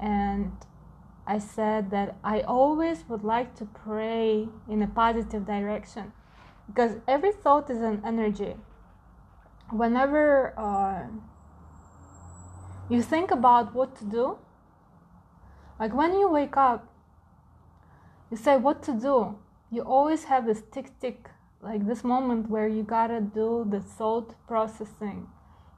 and 0.00 0.52
I 1.26 1.38
said 1.38 1.90
that 1.90 2.16
I 2.22 2.40
always 2.42 3.04
would 3.08 3.24
like 3.24 3.56
to 3.56 3.64
pray 3.64 4.48
in 4.68 4.82
a 4.82 4.86
positive 4.86 5.44
direction 5.46 6.12
because 6.66 6.92
every 7.08 7.32
thought 7.32 7.70
is 7.70 7.80
an 7.80 8.02
energy. 8.04 8.54
Whenever 9.70 10.54
uh, 10.56 11.06
you 12.88 13.02
think 13.02 13.30
about 13.30 13.74
what 13.74 13.96
to 13.96 14.04
do, 14.04 14.38
like 15.80 15.92
when 15.92 16.12
you 16.12 16.28
wake 16.28 16.56
up, 16.56 16.86
you 18.30 18.36
say 18.36 18.56
what 18.56 18.82
to 18.84 18.92
do. 18.92 19.38
You 19.70 19.82
always 19.82 20.24
have 20.24 20.46
this 20.46 20.62
tick 20.72 20.98
tick, 21.00 21.30
like 21.60 21.86
this 21.86 22.04
moment 22.04 22.48
where 22.50 22.68
you 22.68 22.82
gotta 22.82 23.20
do 23.20 23.66
the 23.68 23.80
thought 23.80 24.34
processing, 24.46 25.26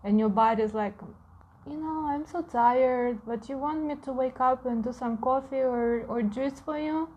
and 0.04 0.18
your 0.18 0.28
body 0.28 0.62
is 0.62 0.74
like, 0.74 0.94
you 1.68 1.76
know, 1.76 2.06
I'm 2.06 2.26
so 2.26 2.42
tired, 2.42 3.18
but 3.26 3.48
you 3.48 3.58
want 3.58 3.84
me 3.84 3.96
to 4.04 4.12
wake 4.12 4.40
up 4.40 4.64
and 4.64 4.82
do 4.82 4.92
some 4.92 5.18
coffee 5.18 5.60
or, 5.60 6.04
or 6.08 6.22
juice 6.22 6.60
for 6.60 6.78
you? 6.78 7.08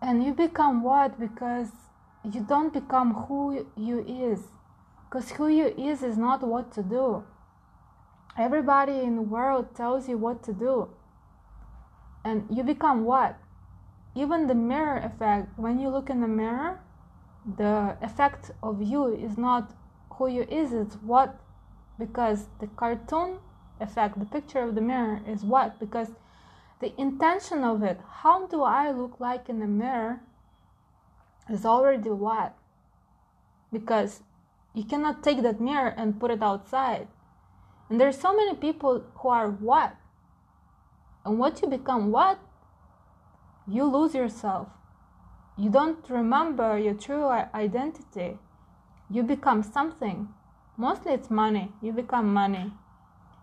And 0.00 0.24
you 0.24 0.34
become 0.34 0.82
what? 0.82 1.20
Because 1.20 1.68
you 2.24 2.40
don't 2.40 2.72
become 2.72 3.14
who 3.14 3.66
you 3.76 4.00
is. 4.00 4.40
Because 5.08 5.30
who 5.30 5.48
you 5.48 5.66
is 5.78 6.02
is 6.02 6.16
not 6.16 6.42
what 6.42 6.72
to 6.72 6.82
do. 6.82 7.24
Everybody 8.36 9.00
in 9.00 9.16
the 9.16 9.22
world 9.22 9.74
tells 9.76 10.08
you 10.08 10.18
what 10.18 10.42
to 10.44 10.52
do. 10.52 10.88
And 12.24 12.46
you 12.50 12.62
become 12.62 13.04
what? 13.04 13.38
Even 14.14 14.46
the 14.46 14.54
mirror 14.54 14.98
effect, 14.98 15.48
when 15.56 15.78
you 15.78 15.88
look 15.88 16.10
in 16.10 16.20
the 16.20 16.28
mirror, 16.28 16.80
the 17.56 17.96
effect 18.02 18.50
of 18.62 18.82
you 18.82 19.06
is 19.06 19.38
not 19.38 19.72
who 20.10 20.28
you 20.28 20.42
is, 20.42 20.72
it's 20.72 20.96
what 20.96 21.40
because 21.98 22.46
the 22.60 22.66
cartoon 22.66 23.38
effect, 23.80 24.18
the 24.18 24.24
picture 24.24 24.60
of 24.60 24.74
the 24.74 24.80
mirror, 24.80 25.20
is 25.26 25.44
what? 25.44 25.78
Because 25.78 26.08
the 26.80 26.92
intention 27.00 27.64
of 27.64 27.82
it, 27.82 28.00
how 28.22 28.46
do 28.46 28.62
I 28.62 28.90
look 28.90 29.20
like 29.20 29.48
in 29.48 29.60
the 29.60 29.66
mirror, 29.66 30.20
is 31.48 31.64
already 31.64 32.10
what? 32.10 32.54
Because 33.72 34.22
you 34.74 34.84
cannot 34.84 35.22
take 35.22 35.42
that 35.42 35.60
mirror 35.60 35.94
and 35.96 36.18
put 36.18 36.30
it 36.30 36.42
outside. 36.42 37.08
And 37.88 38.00
there's 38.00 38.18
so 38.18 38.34
many 38.34 38.54
people 38.56 39.04
who 39.16 39.28
are 39.28 39.50
what? 39.50 39.94
And 41.24 41.38
what 41.38 41.60
you 41.62 41.68
become 41.68 42.10
what? 42.10 42.38
You 43.66 43.84
lose 43.84 44.14
yourself. 44.14 44.68
You 45.56 45.70
don't 45.70 46.08
remember 46.08 46.78
your 46.78 46.94
true 46.94 47.28
identity. 47.28 48.38
You 49.10 49.22
become 49.22 49.62
something. 49.62 50.28
Mostly 50.76 51.12
it's 51.12 51.30
money. 51.30 51.72
You 51.80 51.92
become 51.92 52.32
money. 52.32 52.72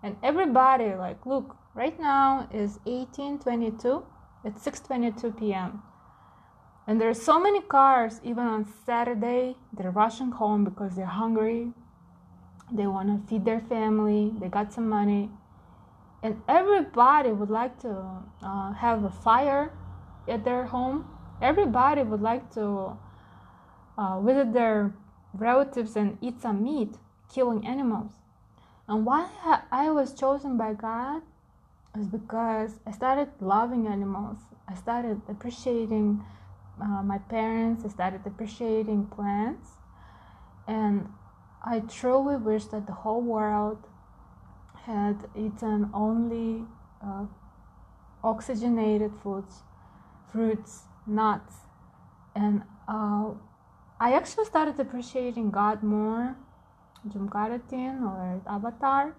And 0.03 0.17
everybody 0.23 0.95
like 0.95 1.25
look 1.25 1.55
right 1.75 1.99
now 1.99 2.47
is 2.51 2.79
1822 2.86 4.03
it's 4.43 4.65
6:22 4.65 5.38
p.m. 5.38 5.84
and 6.88 6.99
there's 7.01 7.21
so 7.21 7.39
many 7.39 7.62
cars 7.62 8.21
even 8.23 8.45
on 8.47 8.65
Saturday 8.86 9.58
they're 9.73 9.91
rushing 9.91 10.32
home 10.32 10.63
because 10.63 10.95
they're 10.95 11.17
hungry. 11.23 11.73
They 12.71 12.88
want 12.88 13.10
to 13.10 13.27
feed 13.27 13.45
their 13.45 13.60
family. 13.60 14.32
They 14.39 14.47
got 14.47 14.71
some 14.71 14.88
money. 14.88 15.32
And 16.21 16.41
everybody 16.47 17.32
would 17.32 17.49
like 17.49 17.79
to 17.79 18.23
uh, 18.43 18.73
have 18.73 19.03
a 19.03 19.10
fire 19.10 19.71
at 20.27 20.43
their 20.43 20.65
home 20.65 21.05
everybody 21.41 22.03
would 22.03 22.21
like 22.21 22.53
to 22.53 22.97
uh, 23.97 24.19
visit 24.21 24.53
their 24.53 24.93
relatives 25.34 25.95
and 25.95 26.17
eat 26.21 26.41
some 26.41 26.63
meat 26.63 26.95
killing 27.34 27.65
animals. 27.65 28.12
And 28.88 29.05
why 29.05 29.29
I 29.71 29.91
was 29.91 30.13
chosen 30.13 30.58
by 30.58 30.73
God 30.73 31.21
is 31.97 32.08
because 32.08 32.79
I 32.86 32.91
started 32.91 33.29
loving 33.39 33.88
animals. 33.88 34.38
I 34.67 34.75
started 34.75 35.21
appreciating 35.27 36.23
uh, 36.82 37.03
my 37.03 37.17
parents. 37.17 37.84
I 37.86 37.89
started 37.89 38.21
appreciating 38.25 39.08
plants. 39.08 39.69
And 40.67 41.10
I 41.63 41.82
truly 41.82 42.38
wish 42.38 42.65
that 42.65 42.88
the 42.88 42.93
whole 42.93 43.21
world 43.21 43.86
had 44.86 45.17
eaten 45.36 45.89
only 45.93 46.65
uh, 47.03 47.25
oxygenated 48.23 49.12
foods, 49.21 49.63
fruits, 50.31 50.83
nuts. 51.07 51.55
And 52.35 52.63
uh, 52.87 53.31
I 53.99 54.13
actually 54.13 54.45
started 54.45 54.79
appreciating 54.79 55.51
God 55.51 55.83
more 55.83 56.35
Jumkaratin 57.07 58.01
or 58.01 58.41
Avatar, 58.47 59.15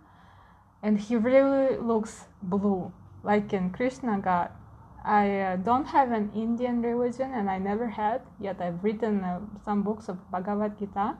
and 0.82 0.98
he 0.98 1.16
really 1.16 1.76
looks 1.76 2.26
blue, 2.42 2.92
like 3.22 3.52
in 3.52 3.70
Krishna 3.70 4.18
God. 4.18 4.50
I 5.04 5.40
uh, 5.40 5.56
don't 5.56 5.86
have 5.86 6.12
an 6.12 6.30
Indian 6.34 6.82
religion, 6.82 7.32
and 7.32 7.48
I 7.50 7.58
never 7.58 7.88
had. 7.88 8.20
Yet 8.38 8.60
I've 8.60 8.84
written 8.84 9.24
uh, 9.24 9.40
some 9.64 9.82
books 9.82 10.08
of 10.08 10.18
Bhagavad 10.30 10.78
Gita, 10.78 11.16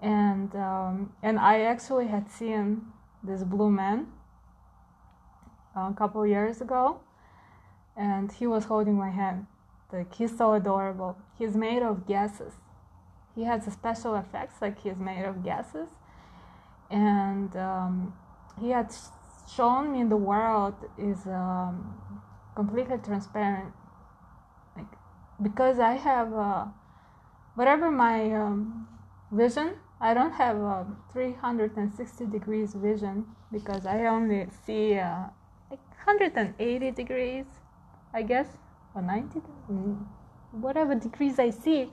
and 0.00 0.54
um, 0.54 1.12
and 1.22 1.38
I 1.38 1.62
actually 1.62 2.06
had 2.08 2.30
seen 2.30 2.86
this 3.22 3.42
blue 3.42 3.70
man 3.70 4.06
a 5.76 5.92
couple 5.92 6.26
years 6.26 6.60
ago, 6.60 7.00
and 7.98 8.32
he 8.32 8.46
was 8.46 8.64
holding 8.64 8.94
my 8.94 9.10
hand. 9.10 9.46
Like 9.92 10.14
he's 10.14 10.36
so 10.36 10.54
adorable. 10.54 11.18
He's 11.38 11.56
made 11.56 11.82
of 11.82 12.06
gases 12.06 12.54
he 13.38 13.44
has 13.44 13.64
special 13.72 14.16
effects 14.16 14.56
like 14.60 14.80
he's 14.82 14.96
made 14.96 15.24
of 15.24 15.44
gases 15.44 15.88
and 16.90 17.54
um, 17.56 18.12
he 18.60 18.70
had 18.70 18.92
shown 19.54 19.92
me 19.92 20.02
the 20.02 20.16
world 20.16 20.74
is 20.98 21.26
um, 21.26 22.20
completely 22.56 22.98
transparent 22.98 23.72
like 24.76 24.92
because 25.40 25.78
i 25.78 25.92
have 25.92 26.32
uh, 26.34 26.64
whatever 27.54 27.90
my 27.90 28.32
um, 28.32 28.88
vision 29.30 29.74
i 30.00 30.12
don't 30.12 30.32
have 30.32 30.56
a 30.56 30.86
360 31.12 32.26
degrees 32.26 32.74
vision 32.74 33.24
because 33.52 33.86
i 33.86 34.06
only 34.06 34.48
see 34.66 34.98
uh, 34.98 35.26
like 35.70 35.84
180 36.04 36.90
degrees 36.90 37.46
i 38.14 38.22
guess 38.22 38.46
or 38.94 39.02
90 39.02 39.40
mm, 39.70 40.06
whatever 40.52 40.94
degrees 40.94 41.38
i 41.38 41.50
see 41.50 41.90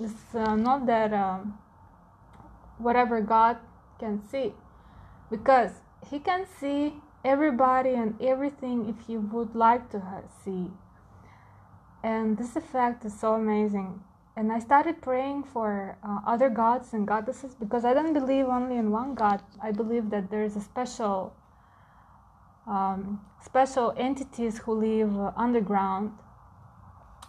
it's 0.00 0.34
uh, 0.34 0.54
not 0.54 0.86
that 0.86 1.12
um, 1.12 1.58
whatever 2.78 3.20
God 3.20 3.56
can 3.98 4.22
see, 4.28 4.52
because 5.30 5.72
He 6.08 6.20
can 6.20 6.46
see 6.46 6.94
everybody 7.24 7.94
and 7.94 8.14
everything 8.20 8.88
if 8.88 9.06
He 9.06 9.16
would 9.16 9.54
like 9.56 9.90
to 9.90 10.02
see. 10.44 10.70
And 12.02 12.38
this 12.38 12.54
effect 12.54 13.04
is 13.04 13.18
so 13.18 13.34
amazing. 13.34 14.02
and 14.38 14.52
I 14.52 14.60
started 14.60 15.02
praying 15.02 15.42
for 15.52 15.98
uh, 16.08 16.20
other 16.24 16.48
gods 16.48 16.92
and 16.92 17.08
goddesses 17.08 17.56
because 17.56 17.84
I 17.84 17.92
don't 17.92 18.12
believe 18.12 18.46
only 18.46 18.76
in 18.76 18.92
one 18.92 19.14
God. 19.16 19.42
I 19.60 19.72
believe 19.72 20.10
that 20.10 20.30
there's 20.30 20.54
a 20.54 20.60
special, 20.60 21.34
um, 22.68 23.20
special 23.42 23.94
entities 23.96 24.58
who 24.58 24.74
live 24.74 25.18
uh, 25.18 25.32
underground. 25.36 26.12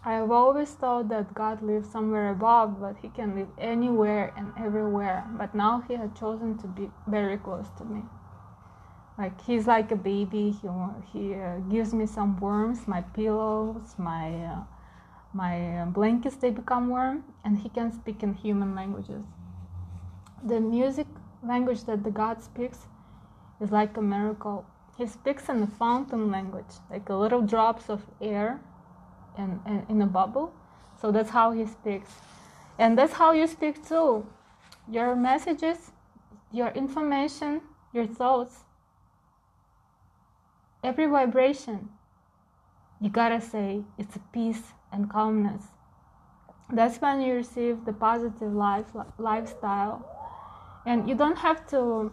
I 0.06 0.14
have 0.14 0.32
always 0.32 0.70
thought 0.72 1.10
that 1.10 1.34
God 1.34 1.62
lives 1.62 1.90
somewhere 1.90 2.30
above, 2.30 2.80
but 2.80 2.98
He 3.02 3.10
can 3.10 3.36
live 3.36 3.50
anywhere 3.58 4.34
and 4.38 4.54
everywhere. 4.58 5.26
But 5.38 5.56
now 5.56 5.84
He 5.88 5.96
had 5.96 6.16
chosen 6.16 6.58
to 6.60 6.68
be 6.68 6.90
very 7.08 7.38
close 7.38 7.68
to 7.78 7.86
me. 7.86 8.04
Like 9.18 9.42
He's 9.42 9.68
like 9.68 9.92
a 9.92 9.96
baby. 9.96 10.52
He 10.62 10.68
He 11.12 11.36
uh, 11.36 11.58
gives 11.70 11.94
me 11.94 12.06
some 12.06 12.40
worms, 12.40 12.88
my 12.88 13.02
pillows, 13.02 13.96
my 13.98 14.46
uh, 14.46 14.64
my 15.34 15.86
blankets 15.86 16.38
they 16.38 16.50
become 16.50 16.90
warm 16.90 17.24
and 17.44 17.60
he 17.60 17.70
can 17.70 17.92
speak 17.92 18.24
in 18.24 18.34
human 18.34 18.74
languages 18.74 19.24
the 20.44 20.60
music 20.60 21.06
language 21.44 21.84
that 21.84 22.04
the 22.04 22.10
god 22.10 22.42
speaks 22.42 22.88
is 23.62 23.72
like 23.72 23.96
a 23.98 24.02
miracle 24.02 24.66
he 25.00 25.08
speaks 25.08 25.50
in 25.50 25.64
a 25.64 25.68
fountain 25.68 26.30
language 26.30 26.74
like 26.92 27.10
little 27.10 27.42
drops 27.42 27.90
of 27.90 28.06
air 28.22 28.60
in, 29.38 29.60
in, 29.66 29.86
in 29.90 30.02
a 30.02 30.06
bubble. 30.06 30.54
So 31.02 31.12
that's 31.12 31.32
how 31.32 31.52
he 31.54 31.66
speaks. 31.66 32.12
And 32.78 32.98
that's 32.98 33.14
how 33.14 33.32
you 33.32 33.48
speak 33.48 33.88
too. 33.88 34.28
Your 34.88 35.16
messages 35.16 35.92
your 36.52 36.70
information 36.70 37.62
your 37.94 38.08
thoughts 38.08 38.64
every 40.84 41.06
vibration 41.06 41.90
you 43.00 43.10
gotta 43.10 43.40
say 43.40 43.84
it's 43.98 44.16
a 44.16 44.20
peace 44.34 44.74
and 44.92 45.10
calmness. 45.10 45.64
That's 46.72 47.00
when 47.00 47.22
you 47.22 47.34
receive 47.34 47.86
the 47.86 47.94
positive 47.94 48.54
life 48.54 48.88
lifestyle, 49.18 50.06
and 50.86 51.08
you 51.08 51.16
don't 51.16 51.38
have 51.38 51.66
to 51.70 52.12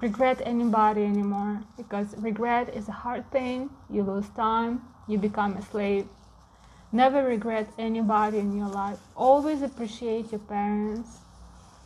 regret 0.00 0.42
anybody 0.44 1.04
anymore 1.04 1.62
because 1.76 2.14
regret 2.18 2.74
is 2.74 2.88
a 2.88 2.92
hard 2.92 3.30
thing. 3.30 3.70
You 3.88 4.02
lose 4.02 4.28
time, 4.30 4.82
you 5.08 5.18
become 5.18 5.56
a 5.56 5.62
slave. 5.62 6.06
Never 6.92 7.24
regret 7.24 7.68
anybody 7.78 8.38
in 8.38 8.56
your 8.56 8.68
life. 8.68 8.98
Always 9.16 9.62
appreciate 9.62 10.30
your 10.32 10.40
parents. 10.40 11.18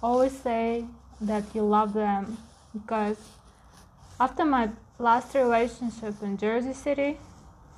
Always 0.02 0.32
say 0.32 0.84
that 1.20 1.44
you 1.54 1.62
love 1.62 1.92
them 1.92 2.38
because 2.72 3.16
after 4.18 4.44
my 4.44 4.70
last 4.98 5.34
relationship 5.34 6.22
in 6.22 6.36
Jersey 6.36 6.74
City, 6.74 7.18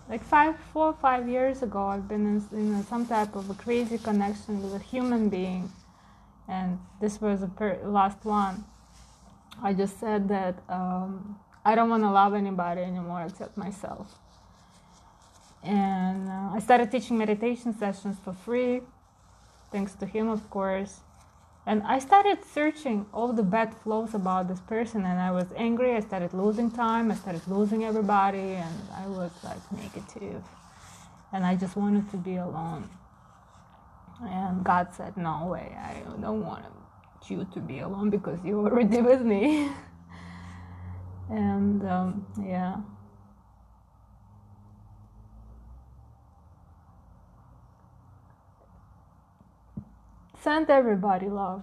like 0.08 0.22
five, 0.24 0.56
four 0.72 0.92
five 0.92 1.28
years 1.28 1.62
ago, 1.62 1.86
I've 1.86 2.08
been 2.08 2.42
in, 2.52 2.58
in 2.58 2.84
some 2.84 3.06
type 3.06 3.36
of 3.36 3.48
a 3.48 3.54
crazy 3.54 3.98
connection 3.98 4.62
with 4.62 4.74
a 4.74 4.84
human 4.84 5.28
being, 5.28 5.72
and 6.48 6.80
this 7.00 7.20
was 7.20 7.40
the 7.40 7.46
per- 7.46 7.78
last 7.84 8.24
one. 8.24 8.64
I 9.62 9.72
just 9.72 10.00
said 10.00 10.28
that 10.28 10.56
um, 10.68 11.38
I 11.64 11.74
don't 11.74 11.88
want 11.88 12.02
to 12.02 12.10
love 12.10 12.34
anybody 12.34 12.80
anymore 12.80 13.22
except 13.22 13.56
myself. 13.56 14.18
And 15.62 16.28
uh, 16.28 16.50
I 16.54 16.58
started 16.58 16.90
teaching 16.90 17.16
meditation 17.16 17.72
sessions 17.72 18.16
for 18.24 18.32
free, 18.32 18.80
thanks 19.70 19.94
to 19.94 20.06
him, 20.06 20.28
of 20.28 20.50
course. 20.50 21.00
And 21.64 21.84
I 21.84 22.00
started 22.00 22.38
searching 22.44 23.06
all 23.14 23.32
the 23.32 23.44
bad 23.44 23.72
flows 23.72 24.14
about 24.14 24.48
this 24.48 24.60
person, 24.60 25.04
and 25.04 25.20
I 25.20 25.30
was 25.30 25.46
angry. 25.56 25.94
I 25.94 26.00
started 26.00 26.34
losing 26.34 26.72
time. 26.72 27.12
I 27.12 27.14
started 27.14 27.46
losing 27.46 27.84
everybody, 27.84 28.54
and 28.54 28.74
I 28.96 29.06
was 29.06 29.30
like 29.44 29.60
negative. 29.70 30.42
And 31.32 31.46
I 31.46 31.54
just 31.54 31.76
wanted 31.76 32.10
to 32.10 32.16
be 32.16 32.34
alone. 32.34 32.90
And 34.24 34.64
God 34.64 34.88
said, 34.92 35.16
No 35.16 35.46
way, 35.46 35.76
I 35.78 36.02
don't 36.20 36.44
want 36.44 36.64
you 37.30 37.46
to 37.52 37.60
be 37.60 37.80
alone 37.80 38.10
because 38.10 38.38
you're 38.44 38.64
already 38.68 39.00
with 39.10 39.22
me. 39.22 39.70
and 41.30 41.84
um, 41.84 42.26
yeah. 42.44 42.76
send 50.42 50.68
everybody 50.70 51.28
love 51.28 51.62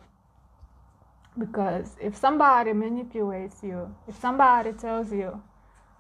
because 1.37 1.95
if 2.01 2.15
somebody 2.15 2.71
manipulates 2.71 3.61
you 3.61 3.93
if 4.07 4.15
somebody 4.19 4.71
tells 4.71 5.11
you 5.11 5.41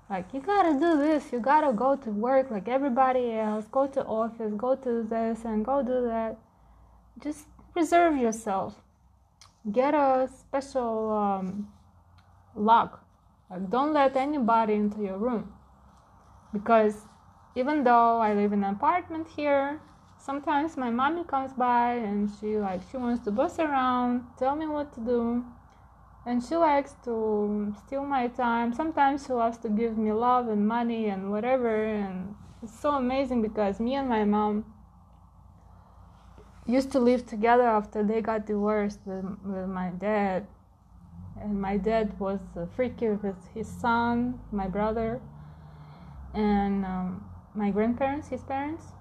like 0.09 0.25
you 0.33 0.39
gotta 0.39 0.73
do 0.79 0.97
this 0.97 1.31
you 1.33 1.39
gotta 1.39 1.73
go 1.73 1.95
to 1.95 2.09
work 2.09 2.49
like 2.49 2.67
everybody 2.69 3.33
else 3.33 3.65
go 3.71 3.85
to 3.85 4.03
office 4.05 4.53
go 4.55 4.75
to 4.75 5.03
this 5.03 5.43
and 5.43 5.65
go 5.65 5.83
do 5.83 6.01
that 6.07 6.37
just 7.21 7.45
reserve 7.75 8.17
yourself 8.17 8.75
get 9.71 9.93
a 9.93 10.29
special 10.39 11.11
um, 11.11 11.67
lock. 12.55 13.05
Like 13.49 13.69
don't 13.69 13.93
let 13.93 14.15
anybody 14.15 14.73
into 14.73 15.01
your 15.01 15.17
room. 15.17 15.53
Because 16.53 17.05
even 17.55 17.83
though 17.83 18.19
i 18.19 18.33
live 18.33 18.53
in 18.53 18.63
an 18.63 18.75
apartment 18.75 19.27
here 19.35 19.79
sometimes 20.19 20.77
my 20.77 20.89
mommy 20.89 21.23
comes 21.23 21.51
by 21.53 21.93
and 21.93 22.29
she 22.39 22.57
like 22.57 22.81
she 22.91 22.97
wants 22.97 23.23
to 23.23 23.31
boss 23.31 23.57
around 23.57 24.23
tell 24.37 24.55
me 24.55 24.67
what 24.67 24.93
to 24.93 24.99
do. 24.99 25.43
And 26.25 26.43
she 26.43 26.55
likes 26.57 26.93
to 27.05 27.73
steal 27.85 28.05
my 28.05 28.27
time. 28.27 28.73
Sometimes 28.73 29.25
she 29.25 29.33
loves 29.33 29.57
to 29.59 29.69
give 29.69 29.97
me 29.97 30.11
love 30.11 30.47
and 30.47 30.67
money 30.67 31.07
and 31.07 31.31
whatever. 31.31 31.85
And 31.85 32.35
it's 32.61 32.77
so 32.77 32.91
amazing 32.91 33.41
because 33.41 33.79
me 33.79 33.95
and 33.95 34.09
my 34.09 34.25
mom 34.25 34.65
used 36.69 36.91
to 36.91 36.99
live 36.99 37.25
together 37.25 37.63
after 37.63 38.03
they 38.03 38.21
got 38.21 38.45
divorced 38.45 38.99
with, 39.05 39.25
with 39.43 39.67
my 39.67 39.89
dad 39.89 40.47
and 41.41 41.59
my 41.61 41.77
dad 41.77 42.17
was 42.19 42.39
freaky 42.75 43.09
with 43.09 43.47
his 43.53 43.67
son 43.67 44.39
my 44.51 44.67
brother 44.67 45.19
and 46.33 46.85
um, 46.85 47.29
my 47.53 47.69
grandparents 47.71 48.27
his 48.27 48.43
parents 48.43 48.93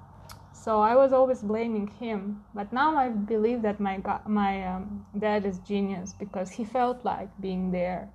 so 0.69 0.81
I 0.81 0.97
was 0.97 1.13
always 1.13 1.41
blaming 1.41 1.87
him. 1.87 2.45
But 2.53 2.73
now 2.73 2.97
I 2.97 3.09
believe 3.09 3.63
that 3.63 3.79
my 3.79 4.03
my 4.27 4.67
um, 4.67 5.07
dad 5.17 5.47
is 5.47 5.61
genius 5.61 6.13
because 6.13 6.51
he 6.51 6.65
felt 6.65 7.05
like 7.05 7.31
being 7.41 7.71
there. 7.71 8.11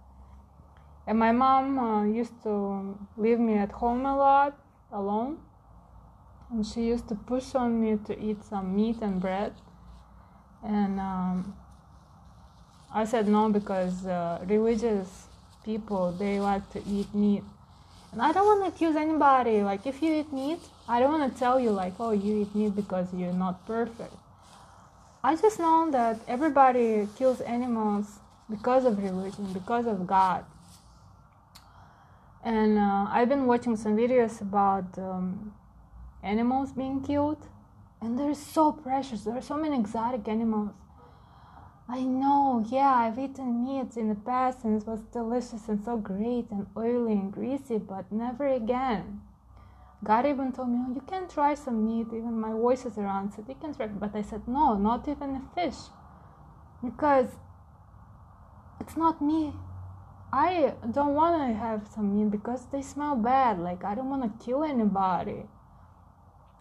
And 1.07 1.17
my 1.17 1.31
mom 1.31 1.79
uh, 1.79 2.03
used 2.05 2.43
to 2.43 2.53
leave 3.17 3.39
me 3.39 3.57
at 3.57 3.71
home 3.71 4.05
a 4.05 4.15
lot 4.15 4.53
alone, 4.91 5.39
and 6.53 6.65
she 6.65 6.83
used 6.83 7.09
to 7.09 7.15
push 7.15 7.55
on 7.55 7.81
me 7.81 7.97
to 8.05 8.17
eat 8.17 8.43
some 8.45 8.75
meat 8.75 9.01
and 9.01 9.19
bread. 9.19 9.53
And 10.63 10.99
um, 10.99 11.55
I 12.93 13.03
said 13.03 13.27
no 13.27 13.49
because 13.49 14.05
uh, 14.05 14.39
religious 14.47 15.27
people 15.65 16.11
they 16.13 16.39
like 16.39 16.69
to 16.71 16.81
eat 16.87 17.13
meat 17.13 17.43
and 18.13 18.21
I 18.21 18.31
don't 18.31 18.45
want 18.45 18.61
to 18.63 18.67
accuse 18.67 18.95
anybody. 18.95 19.63
Like, 19.63 19.87
if 19.87 20.01
you 20.03 20.13
eat 20.13 20.31
meat, 20.31 20.59
I 20.87 20.99
don't 20.99 21.11
want 21.11 21.33
to 21.33 21.39
tell 21.39 21.59
you, 21.59 21.71
like, 21.71 21.93
oh, 21.99 22.11
you 22.11 22.41
eat 22.41 22.53
meat 22.53 22.75
because 22.75 23.07
you're 23.11 23.33
not 23.33 23.65
perfect. 23.65 24.13
I 25.23 25.35
just 25.35 25.57
know 25.57 25.89
that 25.89 26.19
everybody 26.27 27.07
kills 27.17 27.41
animals 27.41 28.19
because 28.47 28.85
of 28.85 29.01
religion, 29.01 29.51
because 29.51 29.87
of 29.87 30.05
God. 30.05 30.45
And 32.45 32.77
uh, 32.77 33.07
I've 33.09 33.29
been 33.29 33.47
watching 33.47 33.75
some 33.75 33.97
videos 33.97 34.41
about 34.41 34.95
um, 34.99 35.55
animals 36.23 36.71
being 36.71 37.03
killed, 37.03 37.47
and 38.01 38.17
they're 38.17 38.33
so 38.33 38.71
precious. 38.71 39.23
There 39.23 39.35
are 39.35 39.41
so 39.41 39.57
many 39.57 39.77
exotic 39.79 40.27
animals. 40.27 40.71
I 41.87 42.03
know, 42.03 42.65
yeah, 42.69 42.93
I've 42.93 43.19
eaten 43.19 43.63
meat 43.63 43.97
in 43.97 44.07
the 44.07 44.15
past 44.15 44.63
and 44.63 44.81
it 44.81 44.87
was 44.87 45.01
delicious 45.11 45.67
and 45.67 45.83
so 45.83 45.97
great 45.97 46.49
and 46.49 46.65
oily 46.77 47.11
and 47.11 47.31
greasy, 47.31 47.77
but 47.77 48.09
never 48.11 48.47
again. 48.47 49.21
God 50.03 50.25
even 50.25 50.51
told 50.51 50.69
me, 50.69 50.79
oh, 50.79 50.93
you 50.93 51.01
can 51.01 51.27
try 51.27 51.53
some 51.53 51.85
meat. 51.85 52.07
Even 52.07 52.39
my 52.39 52.51
voices 52.51 52.97
around 52.97 53.33
said, 53.33 53.45
you 53.47 53.55
can 53.55 53.73
try. 53.73 53.87
But 53.87 54.15
I 54.15 54.21
said, 54.21 54.47
no, 54.47 54.75
not 54.75 55.07
even 55.07 55.35
a 55.35 55.41
fish. 55.55 55.79
Because 56.83 57.27
it's 58.79 58.97
not 58.97 59.21
me. 59.21 59.53
I 60.33 60.73
don't 60.91 61.13
want 61.13 61.47
to 61.47 61.53
have 61.57 61.87
some 61.93 62.17
meat 62.17 62.31
because 62.31 62.65
they 62.71 62.81
smell 62.81 63.15
bad. 63.15 63.59
Like, 63.59 63.83
I 63.83 63.95
don't 63.95 64.09
want 64.09 64.23
to 64.23 64.45
kill 64.45 64.63
anybody. 64.63 65.45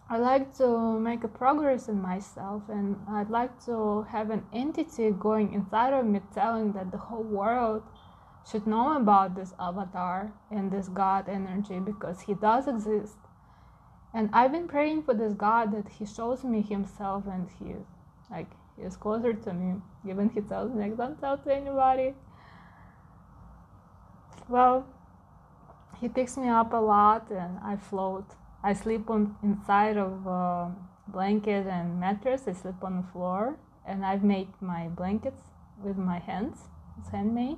I 0.09 0.17
like 0.17 0.55
to 0.57 0.99
make 0.99 1.23
a 1.23 1.27
progress 1.27 1.87
in 1.87 2.01
myself 2.01 2.63
and 2.69 2.97
I'd 3.09 3.29
like 3.29 3.63
to 3.65 4.03
have 4.09 4.29
an 4.29 4.45
entity 4.53 5.09
going 5.11 5.53
inside 5.53 5.93
of 5.93 6.05
me 6.05 6.19
telling 6.33 6.73
that 6.73 6.91
the 6.91 6.97
whole 6.97 7.23
world 7.23 7.83
should 8.49 8.67
know 8.67 8.97
about 8.97 9.35
this 9.35 9.53
avatar 9.57 10.33
and 10.51 10.69
this 10.69 10.89
God 10.89 11.29
energy 11.29 11.79
because 11.79 12.21
he 12.21 12.33
does 12.33 12.67
exist. 12.67 13.17
And 14.13 14.29
I've 14.33 14.51
been 14.51 14.67
praying 14.67 15.03
for 15.03 15.13
this 15.13 15.33
God 15.33 15.71
that 15.71 15.89
he 15.89 16.05
shows 16.05 16.43
me 16.43 16.61
himself 16.61 17.23
and 17.25 17.49
he 17.57 17.75
like 18.29 18.51
he 18.75 18.83
is 18.83 18.97
closer 18.97 19.33
to 19.33 19.53
me. 19.53 19.81
Even 20.07 20.29
he 20.29 20.41
tells 20.41 20.73
me 20.73 20.81
like 20.81 20.97
don't 20.97 21.19
tell 21.19 21.37
to 21.37 21.55
anybody. 21.55 22.13
Well, 24.49 24.85
he 26.01 26.09
picks 26.09 26.35
me 26.37 26.49
up 26.49 26.73
a 26.73 26.77
lot 26.77 27.31
and 27.31 27.57
I 27.63 27.77
float 27.77 28.25
I 28.63 28.71
sleep 28.71 29.09
on 29.09 29.35
inside 29.43 29.97
of 29.97 30.25
uh, 30.25 30.67
blanket 31.07 31.67
and 31.67 31.99
mattress. 31.99 32.43
I 32.47 32.53
sleep 32.53 32.81
on 32.81 32.95
the 32.95 33.07
floor, 33.11 33.57
and 33.85 34.05
I've 34.05 34.23
made 34.23 34.47
my 34.61 34.87
blankets 34.87 35.41
with 35.83 35.97
my 35.97 36.19
hands. 36.19 36.69
It's 36.97 37.09
handmade, 37.09 37.57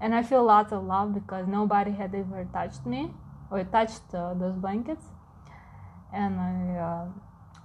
and 0.00 0.14
I 0.14 0.22
feel 0.22 0.44
lots 0.44 0.72
of 0.72 0.84
love 0.84 1.14
because 1.14 1.48
nobody 1.48 1.90
had 1.90 2.14
ever 2.14 2.46
touched 2.52 2.86
me 2.86 3.10
or 3.50 3.64
touched 3.64 4.14
uh, 4.14 4.34
those 4.34 4.54
blankets, 4.54 5.06
and 6.12 6.38
I 6.38 6.76
uh, 6.78 7.06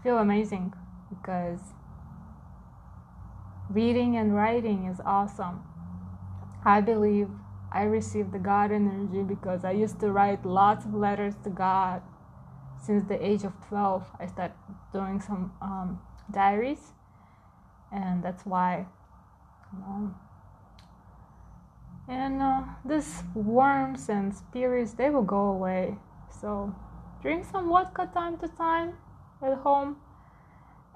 feel 0.02 0.18
amazing 0.18 0.74
because 1.10 1.60
reading 3.70 4.18
and 4.18 4.36
writing 4.36 4.86
is 4.86 5.00
awesome. 5.06 5.64
I 6.66 6.82
believe 6.82 7.30
I 7.72 7.84
received 7.84 8.32
the 8.32 8.40
God 8.40 8.72
energy 8.72 9.22
because 9.22 9.64
I 9.64 9.72
used 9.72 10.00
to 10.00 10.12
write 10.12 10.44
lots 10.46 10.86
of 10.86 10.96
letters 10.96 11.36
to 11.44 11.52
God 11.52 12.02
since 12.82 13.04
the 13.08 13.24
age 13.24 13.44
of 13.44 13.54
12. 13.68 14.04
I 14.20 14.28
started 14.28 14.56
doing 14.94 15.22
some 15.22 15.52
um, 15.62 16.00
diaries, 16.32 16.94
and 17.92 18.24
that's 18.24 18.46
why. 18.46 18.86
Know, 19.72 20.16
and 22.08 22.42
uh, 22.42 22.62
these 22.84 23.22
worms 23.36 24.10
and 24.10 24.36
spirits 24.36 24.94
they 24.94 25.12
will 25.12 25.22
go 25.22 25.50
away. 25.50 25.98
So 26.42 26.74
drink 27.22 27.46
some 27.46 27.70
vodka 27.70 28.10
time 28.14 28.38
to 28.40 28.48
time 28.48 28.94
at 29.42 29.58
home, 29.60 29.98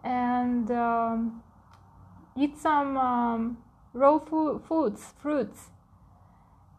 and 0.04 0.72
um, 0.72 1.44
eat 2.36 2.58
some 2.58 2.98
um, 2.98 3.58
raw 3.94 4.18
food, 4.18 4.64
foods, 4.68 5.14
fruits 5.22 5.70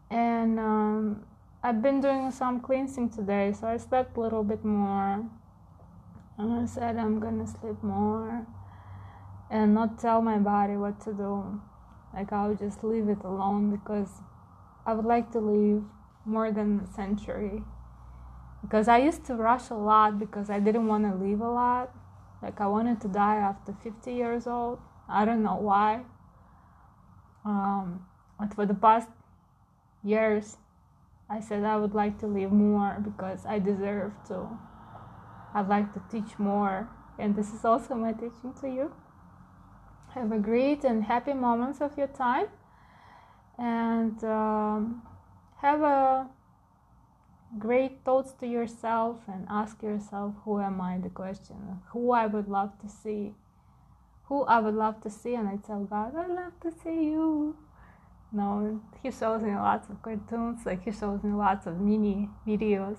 and 0.09 0.59
um, 0.59 1.23
I've 1.65 1.81
been 1.81 1.99
doing 1.99 2.29
some 2.29 2.59
cleansing 2.59 3.09
today, 3.09 3.51
so 3.51 3.65
I 3.65 3.77
slept 3.77 4.17
a 4.17 4.19
little 4.19 4.43
bit 4.43 4.63
more. 4.63 5.25
And 6.37 6.53
I 6.53 6.67
said 6.67 6.95
I'm 6.95 7.19
gonna 7.19 7.47
sleep 7.47 7.81
more 7.81 8.45
and 9.49 9.73
not 9.73 9.97
tell 9.97 10.21
my 10.21 10.37
body 10.37 10.77
what 10.77 11.01
to 11.05 11.11
do. 11.11 11.59
Like 12.13 12.31
I'll 12.31 12.53
just 12.53 12.83
leave 12.83 13.09
it 13.09 13.17
alone 13.23 13.75
because 13.75 14.21
I 14.85 14.93
would 14.93 15.05
like 15.05 15.31
to 15.31 15.39
live 15.39 15.81
more 16.23 16.51
than 16.51 16.81
a 16.81 16.93
century. 16.93 17.63
Because 18.61 18.87
I 18.87 18.99
used 18.99 19.25
to 19.25 19.33
rush 19.33 19.71
a 19.71 19.73
lot 19.73 20.19
because 20.19 20.51
I 20.51 20.59
didn't 20.59 20.85
want 20.85 21.03
to 21.05 21.15
live 21.15 21.41
a 21.41 21.49
lot. 21.49 21.89
Like 22.43 22.61
I 22.61 22.67
wanted 22.67 23.01
to 23.01 23.07
die 23.07 23.37
after 23.37 23.73
50 23.81 24.13
years 24.13 24.45
old. 24.45 24.77
I 25.09 25.25
don't 25.25 25.41
know 25.41 25.55
why. 25.55 26.03
Um, 27.43 28.05
but 28.39 28.53
for 28.53 28.67
the 28.67 28.75
past 28.75 29.09
years, 30.03 30.57
I 31.29 31.39
said 31.39 31.63
I 31.63 31.77
would 31.77 31.95
like 31.95 32.19
to 32.19 32.27
live 32.27 32.51
more 32.51 32.97
because 33.03 33.45
I 33.45 33.59
deserve 33.59 34.13
to. 34.27 34.47
I'd 35.53 35.67
like 35.67 35.93
to 35.93 36.01
teach 36.11 36.37
more, 36.37 36.89
and 37.17 37.35
this 37.35 37.53
is 37.53 37.65
also 37.65 37.95
my 37.95 38.11
teaching 38.11 38.53
to 38.61 38.67
you. 38.67 38.93
Have 40.13 40.31
a 40.31 40.37
great 40.37 40.83
and 40.83 41.03
happy 41.03 41.33
moments 41.33 41.81
of 41.81 41.97
your 41.97 42.07
time, 42.07 42.47
and 43.57 44.23
um, 44.23 45.01
have 45.61 45.81
a 45.81 46.27
great 47.57 48.03
thoughts 48.03 48.33
to 48.33 48.47
yourself 48.47 49.21
and 49.27 49.47
ask 49.49 49.81
yourself 49.81 50.33
who 50.43 50.59
am 50.59 50.81
i 50.81 50.97
the 50.97 51.09
question? 51.09 51.79
Who 51.91 52.11
i 52.11 52.25
would 52.25 52.49
love 52.49 52.77
to 52.81 52.89
see? 52.89 53.33
Who 54.25 54.43
i 54.43 54.59
would 54.59 54.73
love 54.75 55.01
to 55.01 55.09
see? 55.09 55.35
And 55.35 55.47
i 55.47 55.55
tell 55.55 55.83
god 55.83 56.15
i 56.15 56.27
love 56.27 56.59
to 56.61 56.71
see 56.71 57.05
you 57.05 57.55
no, 58.35 58.81
he 59.01 59.11
shows 59.11 59.41
me 59.41 59.55
lots 59.55 59.89
of 59.89 60.01
cartoons, 60.01 60.65
like 60.65 60.83
he 60.83 60.91
shows 60.91 61.23
me 61.23 61.31
lots 61.31 61.65
of 61.65 61.79
mini 61.79 62.29
videos. 62.45 62.97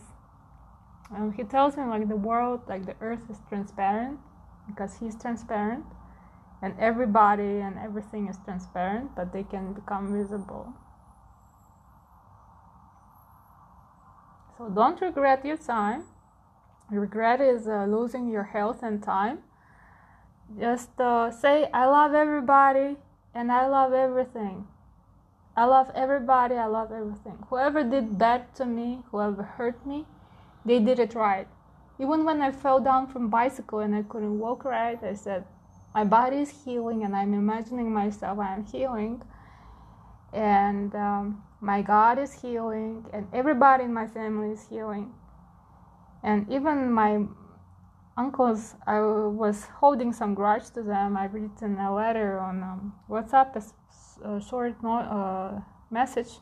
And 1.15 1.35
he 1.35 1.45
tells 1.45 1.77
me 1.77 1.85
like 1.85 2.09
the 2.09 2.17
world, 2.17 2.63
like 2.67 2.87
the 2.87 2.97
earth 3.03 3.29
is 3.31 3.37
transparent 3.49 4.19
because 4.67 4.97
he's 4.97 5.15
transparent 5.15 5.85
and 6.63 6.75
everybody 6.81 7.61
and 7.61 7.79
everything 7.79 8.29
is 8.29 8.39
transparent, 8.47 9.15
but 9.15 9.35
they 9.35 9.43
can 9.43 9.75
become 9.75 10.11
visible. 10.11 10.73
So 14.57 14.71
don't 14.71 14.99
regret 15.03 15.45
your 15.45 15.59
time. 15.59 16.05
Regret 16.91 17.43
is 17.43 17.69
uh, 17.69 17.85
losing 17.85 18.31
your 18.31 18.45
health 18.45 18.83
and 18.83 19.03
time. 19.03 19.41
Just 20.59 20.99
uh, 20.99 21.31
say, 21.31 21.69
I 21.75 21.85
love 21.85 22.15
everybody 22.15 22.97
and 23.35 23.53
I 23.53 23.67
love 23.67 23.93
everything. 23.93 24.67
I 25.57 25.65
love 25.65 25.91
everybody, 25.95 26.55
I 26.57 26.67
love 26.67 26.93
everything. 26.93 27.39
Whoever 27.49 27.83
did 27.83 28.19
bad 28.19 28.55
to 28.57 28.67
me, 28.67 29.03
whoever 29.11 29.43
hurt 29.43 29.87
me, 29.87 30.05
they 30.67 30.81
did 30.81 30.99
it 30.99 31.15
right. 31.15 31.49
Even 31.99 32.25
when 32.25 32.43
I 32.43 32.53
fell 32.53 32.79
down 32.79 33.07
from 33.07 33.31
bicycle 33.31 33.79
and 33.79 33.95
I 33.95 34.03
couldn't 34.03 34.39
walk 34.39 34.67
right, 34.67 35.03
I 35.03 35.15
said, 35.15 35.45
my 35.95 36.05
body 36.05 36.39
is 36.39 36.51
healing 36.51 37.05
and 37.05 37.17
I'm 37.17 37.33
imagining 37.33 37.91
myself 37.91 38.39
I 38.39 38.53
am 38.53 38.67
healing. 38.67 39.23
And 40.35 40.95
um, 40.95 41.43
my 41.63 41.81
God 41.81 42.19
is 42.19 42.35
healing 42.35 43.07
and 43.15 43.27
everybody 43.33 43.85
in 43.85 43.95
my 43.95 44.07
family 44.07 44.51
is 44.51 44.67
healing. 44.69 45.15
And 46.23 46.47
even 46.51 46.93
my 46.93 47.23
uncles, 48.19 48.75
I 48.87 49.01
was 49.01 49.65
holding 49.81 50.13
some 50.13 50.35
grudge 50.35 50.69
to 50.73 50.83
them. 50.83 51.17
I've 51.17 51.33
written 51.33 51.79
a 51.79 51.95
letter 51.95 52.41
on 52.41 52.63
um, 52.63 52.95
WhatsApp 53.09 53.55
a 54.25 54.41
short 54.41 54.83
no, 54.83 54.99
uh, 54.99 55.61
message 55.91 56.39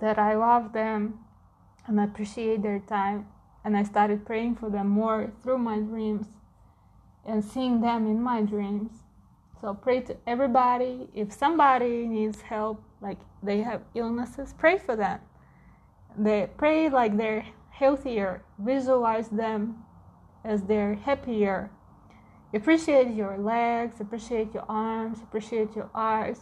that 0.00 0.18
I 0.18 0.34
love 0.34 0.72
them 0.72 1.20
and 1.86 2.00
appreciate 2.00 2.62
their 2.62 2.80
time. 2.80 3.26
And 3.64 3.76
I 3.76 3.82
started 3.82 4.24
praying 4.24 4.56
for 4.56 4.70
them 4.70 4.88
more 4.88 5.32
through 5.42 5.58
my 5.58 5.78
dreams 5.78 6.26
and 7.26 7.44
seeing 7.44 7.80
them 7.80 8.06
in 8.06 8.22
my 8.22 8.42
dreams. 8.42 8.90
So 9.60 9.74
pray 9.74 10.00
to 10.02 10.16
everybody. 10.26 11.08
If 11.14 11.32
somebody 11.32 12.06
needs 12.06 12.40
help, 12.42 12.82
like 13.00 13.18
they 13.42 13.62
have 13.62 13.82
illnesses, 13.94 14.54
pray 14.56 14.78
for 14.78 14.96
them. 14.96 15.20
They 16.16 16.48
pray 16.56 16.88
like 16.88 17.16
they're 17.16 17.46
healthier. 17.70 18.42
Visualize 18.58 19.28
them 19.28 19.84
as 20.44 20.62
they're 20.62 20.94
happier. 20.94 21.70
Appreciate 22.54 23.14
your 23.14 23.36
legs, 23.36 24.00
appreciate 24.00 24.54
your 24.54 24.64
arms, 24.68 25.18
appreciate 25.20 25.76
your 25.76 25.90
eyes 25.94 26.40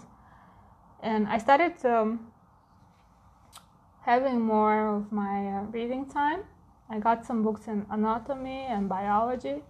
and 1.02 1.26
I 1.28 1.38
started 1.38 1.84
um, 1.84 2.32
having 4.02 4.40
more 4.40 4.96
of 4.96 5.12
my 5.12 5.48
uh, 5.48 5.62
reading 5.72 6.06
time. 6.06 6.40
I 6.88 6.98
got 6.98 7.26
some 7.26 7.42
books 7.42 7.66
in 7.66 7.86
anatomy 7.90 8.66
and 8.68 8.88
biology, 8.88 9.62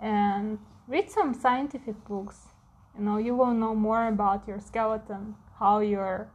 and 0.00 0.58
read 0.86 1.10
some 1.10 1.34
scientific 1.34 2.04
books. 2.04 2.48
You 2.96 3.04
know, 3.04 3.16
you 3.16 3.34
will 3.34 3.52
know 3.52 3.74
more 3.74 4.08
about 4.08 4.46
your 4.46 4.60
skeleton, 4.60 5.34
how 5.58 5.80
your 5.80 6.28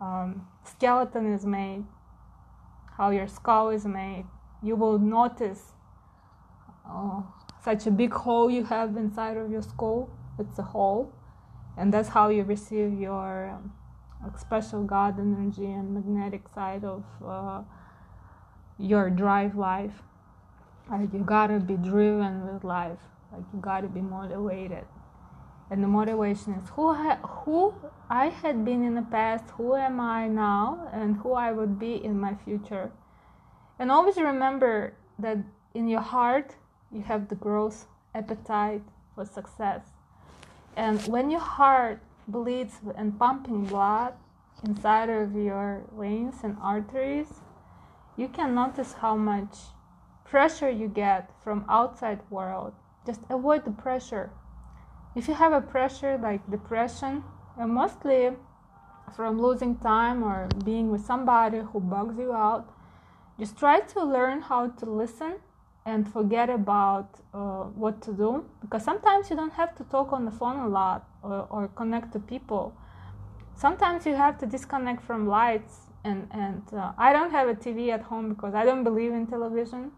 um, 0.00 0.46
skeleton 0.64 1.32
is 1.32 1.46
made, 1.46 1.84
how 2.96 3.10
your 3.10 3.28
skull 3.28 3.70
is 3.70 3.86
made. 3.86 4.26
You 4.62 4.76
will 4.76 4.98
notice 4.98 5.72
uh, 6.88 7.22
such 7.62 7.86
a 7.86 7.90
big 7.90 8.12
hole 8.12 8.50
you 8.50 8.64
have 8.64 8.96
inside 8.96 9.36
of 9.36 9.50
your 9.50 9.62
skull. 9.62 10.10
It's 10.38 10.58
a 10.58 10.62
hole 10.62 11.12
and 11.76 11.92
that's 11.92 12.08
how 12.10 12.28
you 12.28 12.42
receive 12.42 12.92
your 12.98 13.50
um, 13.50 13.72
special 14.38 14.84
God 14.84 15.18
energy 15.18 15.66
and 15.66 15.94
magnetic 15.94 16.42
side 16.54 16.84
of 16.84 17.04
uh, 17.24 17.62
your 18.78 19.10
drive 19.10 19.56
life. 19.56 20.02
Like 20.90 21.12
you 21.12 21.20
gotta 21.20 21.58
be 21.58 21.76
driven 21.76 22.52
with 22.52 22.64
life. 22.64 22.98
Like 23.32 23.44
you 23.52 23.60
gotta 23.60 23.88
be 23.88 24.00
motivated. 24.00 24.84
And 25.70 25.82
the 25.82 25.88
motivation 25.88 26.52
is 26.54 26.68
who 26.70 26.92
ha- 26.92 27.20
who 27.22 27.74
I 28.10 28.26
had 28.26 28.64
been 28.64 28.84
in 28.84 28.94
the 28.94 29.02
past, 29.02 29.44
who 29.56 29.74
am 29.74 30.00
I 30.00 30.28
now, 30.28 30.90
and 30.92 31.16
who 31.16 31.32
I 31.32 31.50
would 31.50 31.78
be 31.78 32.04
in 32.04 32.20
my 32.20 32.34
future. 32.34 32.92
And 33.78 33.90
always 33.90 34.18
remember 34.18 34.92
that 35.18 35.38
in 35.72 35.88
your 35.88 36.02
heart 36.02 36.56
you 36.90 37.00
have 37.02 37.28
the 37.28 37.34
growth 37.34 37.86
appetite 38.14 38.82
for 39.14 39.24
success 39.24 39.91
and 40.76 41.00
when 41.02 41.30
your 41.30 41.40
heart 41.40 42.02
bleeds 42.28 42.80
and 42.96 43.18
pumping 43.18 43.64
blood 43.64 44.14
inside 44.64 45.10
of 45.10 45.34
your 45.34 45.82
veins 45.98 46.36
and 46.42 46.56
arteries, 46.62 47.40
you 48.16 48.28
can 48.28 48.54
notice 48.54 48.94
how 48.94 49.16
much 49.16 49.56
pressure 50.24 50.70
you 50.70 50.88
get 50.88 51.30
from 51.42 51.64
outside 51.68 52.20
world. 52.30 52.72
Just 53.06 53.20
avoid 53.28 53.64
the 53.64 53.70
pressure. 53.70 54.30
If 55.14 55.28
you 55.28 55.34
have 55.34 55.52
a 55.52 55.60
pressure 55.60 56.16
like 56.16 56.50
depression, 56.50 57.24
and 57.58 57.70
mostly 57.70 58.30
from 59.14 59.40
losing 59.40 59.76
time 59.76 60.22
or 60.22 60.48
being 60.64 60.90
with 60.90 61.04
somebody 61.04 61.58
who 61.58 61.80
bugs 61.80 62.18
you 62.18 62.32
out, 62.32 62.72
just 63.38 63.58
try 63.58 63.80
to 63.80 64.04
learn 64.04 64.40
how 64.40 64.68
to 64.68 64.86
listen 64.86 65.34
and 65.84 66.10
forget 66.12 66.48
about 66.48 67.08
uh, 67.34 67.64
what 67.82 68.00
to 68.02 68.12
do 68.12 68.44
because 68.60 68.84
sometimes 68.84 69.30
you 69.30 69.36
don't 69.36 69.52
have 69.52 69.74
to 69.76 69.84
talk 69.84 70.12
on 70.12 70.24
the 70.24 70.30
phone 70.30 70.60
a 70.60 70.68
lot 70.68 71.08
or, 71.22 71.46
or 71.50 71.68
connect 71.68 72.12
to 72.12 72.18
people 72.20 72.74
sometimes 73.56 74.06
you 74.06 74.14
have 74.14 74.38
to 74.38 74.46
disconnect 74.46 75.02
from 75.02 75.26
lights 75.26 75.74
and 76.04 76.28
and 76.30 76.62
uh, 76.72 76.92
i 76.98 77.12
don't 77.12 77.30
have 77.30 77.48
a 77.48 77.54
tv 77.54 77.90
at 77.90 78.02
home 78.02 78.28
because 78.28 78.54
i 78.54 78.64
don't 78.64 78.84
believe 78.84 79.12
in 79.12 79.26
television 79.26 79.90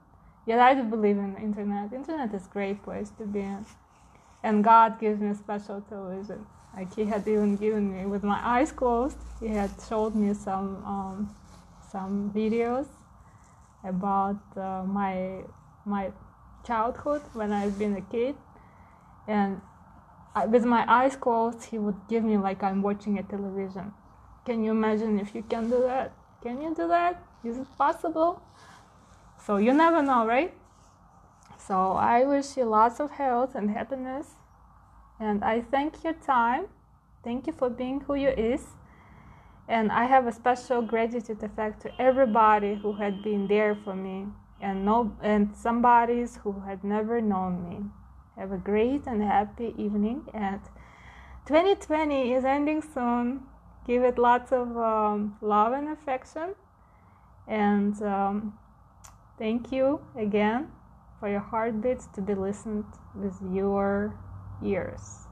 Yet 0.46 0.58
I 0.58 0.74
do 0.74 0.82
believe 0.82 1.16
in 1.16 1.36
internet. 1.36 1.92
Internet 1.92 2.34
is 2.34 2.46
a 2.46 2.50
great 2.50 2.82
place 2.82 3.10
to 3.18 3.24
be 3.24 3.40
in. 3.40 3.64
And 4.42 4.62
God 4.62 5.00
gives 5.00 5.20
me 5.20 5.32
special 5.34 5.80
television. 5.88 6.44
Like 6.76 6.94
He 6.94 7.04
had 7.04 7.26
even 7.26 7.56
given 7.56 7.96
me 7.96 8.04
with 8.04 8.22
my 8.22 8.40
eyes 8.44 8.70
closed. 8.72 9.16
He 9.40 9.48
had 9.48 9.70
showed 9.88 10.14
me 10.14 10.34
some 10.34 10.84
um, 10.84 11.34
some 11.90 12.30
videos 12.34 12.86
about 13.84 14.40
uh, 14.56 14.82
my 14.84 15.44
my 15.84 16.12
childhood 16.66 17.22
when 17.32 17.52
I've 17.52 17.78
been 17.78 17.96
a 17.96 18.00
kid, 18.00 18.36
and 19.26 19.60
I, 20.34 20.46
with 20.46 20.64
my 20.64 20.84
eyes 20.88 21.16
closed, 21.16 21.64
He 21.64 21.78
would 21.78 21.96
give 22.08 22.24
me 22.24 22.36
like 22.36 22.62
I'm 22.62 22.82
watching 22.82 23.18
a 23.18 23.22
television. 23.22 23.92
Can 24.44 24.64
you 24.64 24.72
imagine 24.72 25.18
if 25.18 25.34
you 25.34 25.42
can 25.42 25.70
do 25.70 25.80
that? 25.82 26.12
Can 26.42 26.60
you 26.60 26.74
do 26.74 26.88
that? 26.88 27.22
Is 27.44 27.58
it 27.58 27.68
possible? 27.78 28.42
So 29.44 29.56
you 29.56 29.72
never 29.72 30.02
know, 30.02 30.26
right? 30.26 30.54
So 31.56 31.92
I 31.92 32.24
wish 32.24 32.56
you 32.56 32.64
lots 32.64 33.00
of 33.00 33.12
health 33.12 33.54
and 33.54 33.70
happiness. 33.70 34.34
And 35.18 35.44
I 35.44 35.62
thank 35.62 36.02
your 36.04 36.12
time. 36.14 36.66
Thank 37.22 37.46
you 37.46 37.52
for 37.52 37.70
being 37.70 38.00
who 38.00 38.14
you 38.14 38.30
is. 38.30 38.66
And 39.66 39.90
I 39.90 40.04
have 40.04 40.26
a 40.26 40.32
special 40.32 40.82
gratitude 40.82 41.42
effect 41.42 41.80
to 41.82 41.90
everybody 42.00 42.74
who 42.74 42.94
had 42.94 43.22
been 43.22 43.46
there 43.46 43.74
for 43.74 43.94
me 43.94 44.26
and 44.64 44.84
no 44.84 44.96
and 45.22 45.54
somebody's 45.56 46.36
who 46.42 46.52
had 46.66 46.82
never 46.82 47.20
known 47.20 47.52
me. 47.68 47.78
Have 48.36 48.52
a 48.52 48.62
great 48.70 49.06
and 49.06 49.22
happy 49.22 49.74
evening 49.78 50.26
and 50.34 50.60
2020 51.46 52.32
is 52.32 52.44
ending 52.44 52.82
soon. 52.82 53.42
Give 53.86 54.02
it 54.02 54.18
lots 54.18 54.50
of 54.50 54.76
um, 54.76 55.36
love 55.42 55.72
and 55.72 55.88
affection. 55.88 56.54
And 57.46 58.00
um, 58.02 58.58
Thank 59.36 59.72
you 59.72 60.00
again 60.16 60.70
for 61.18 61.28
your 61.28 61.40
heartbeats 61.40 62.06
to 62.14 62.20
be 62.20 62.34
listened 62.34 62.84
with 63.16 63.34
your 63.52 64.16
ears. 64.64 65.23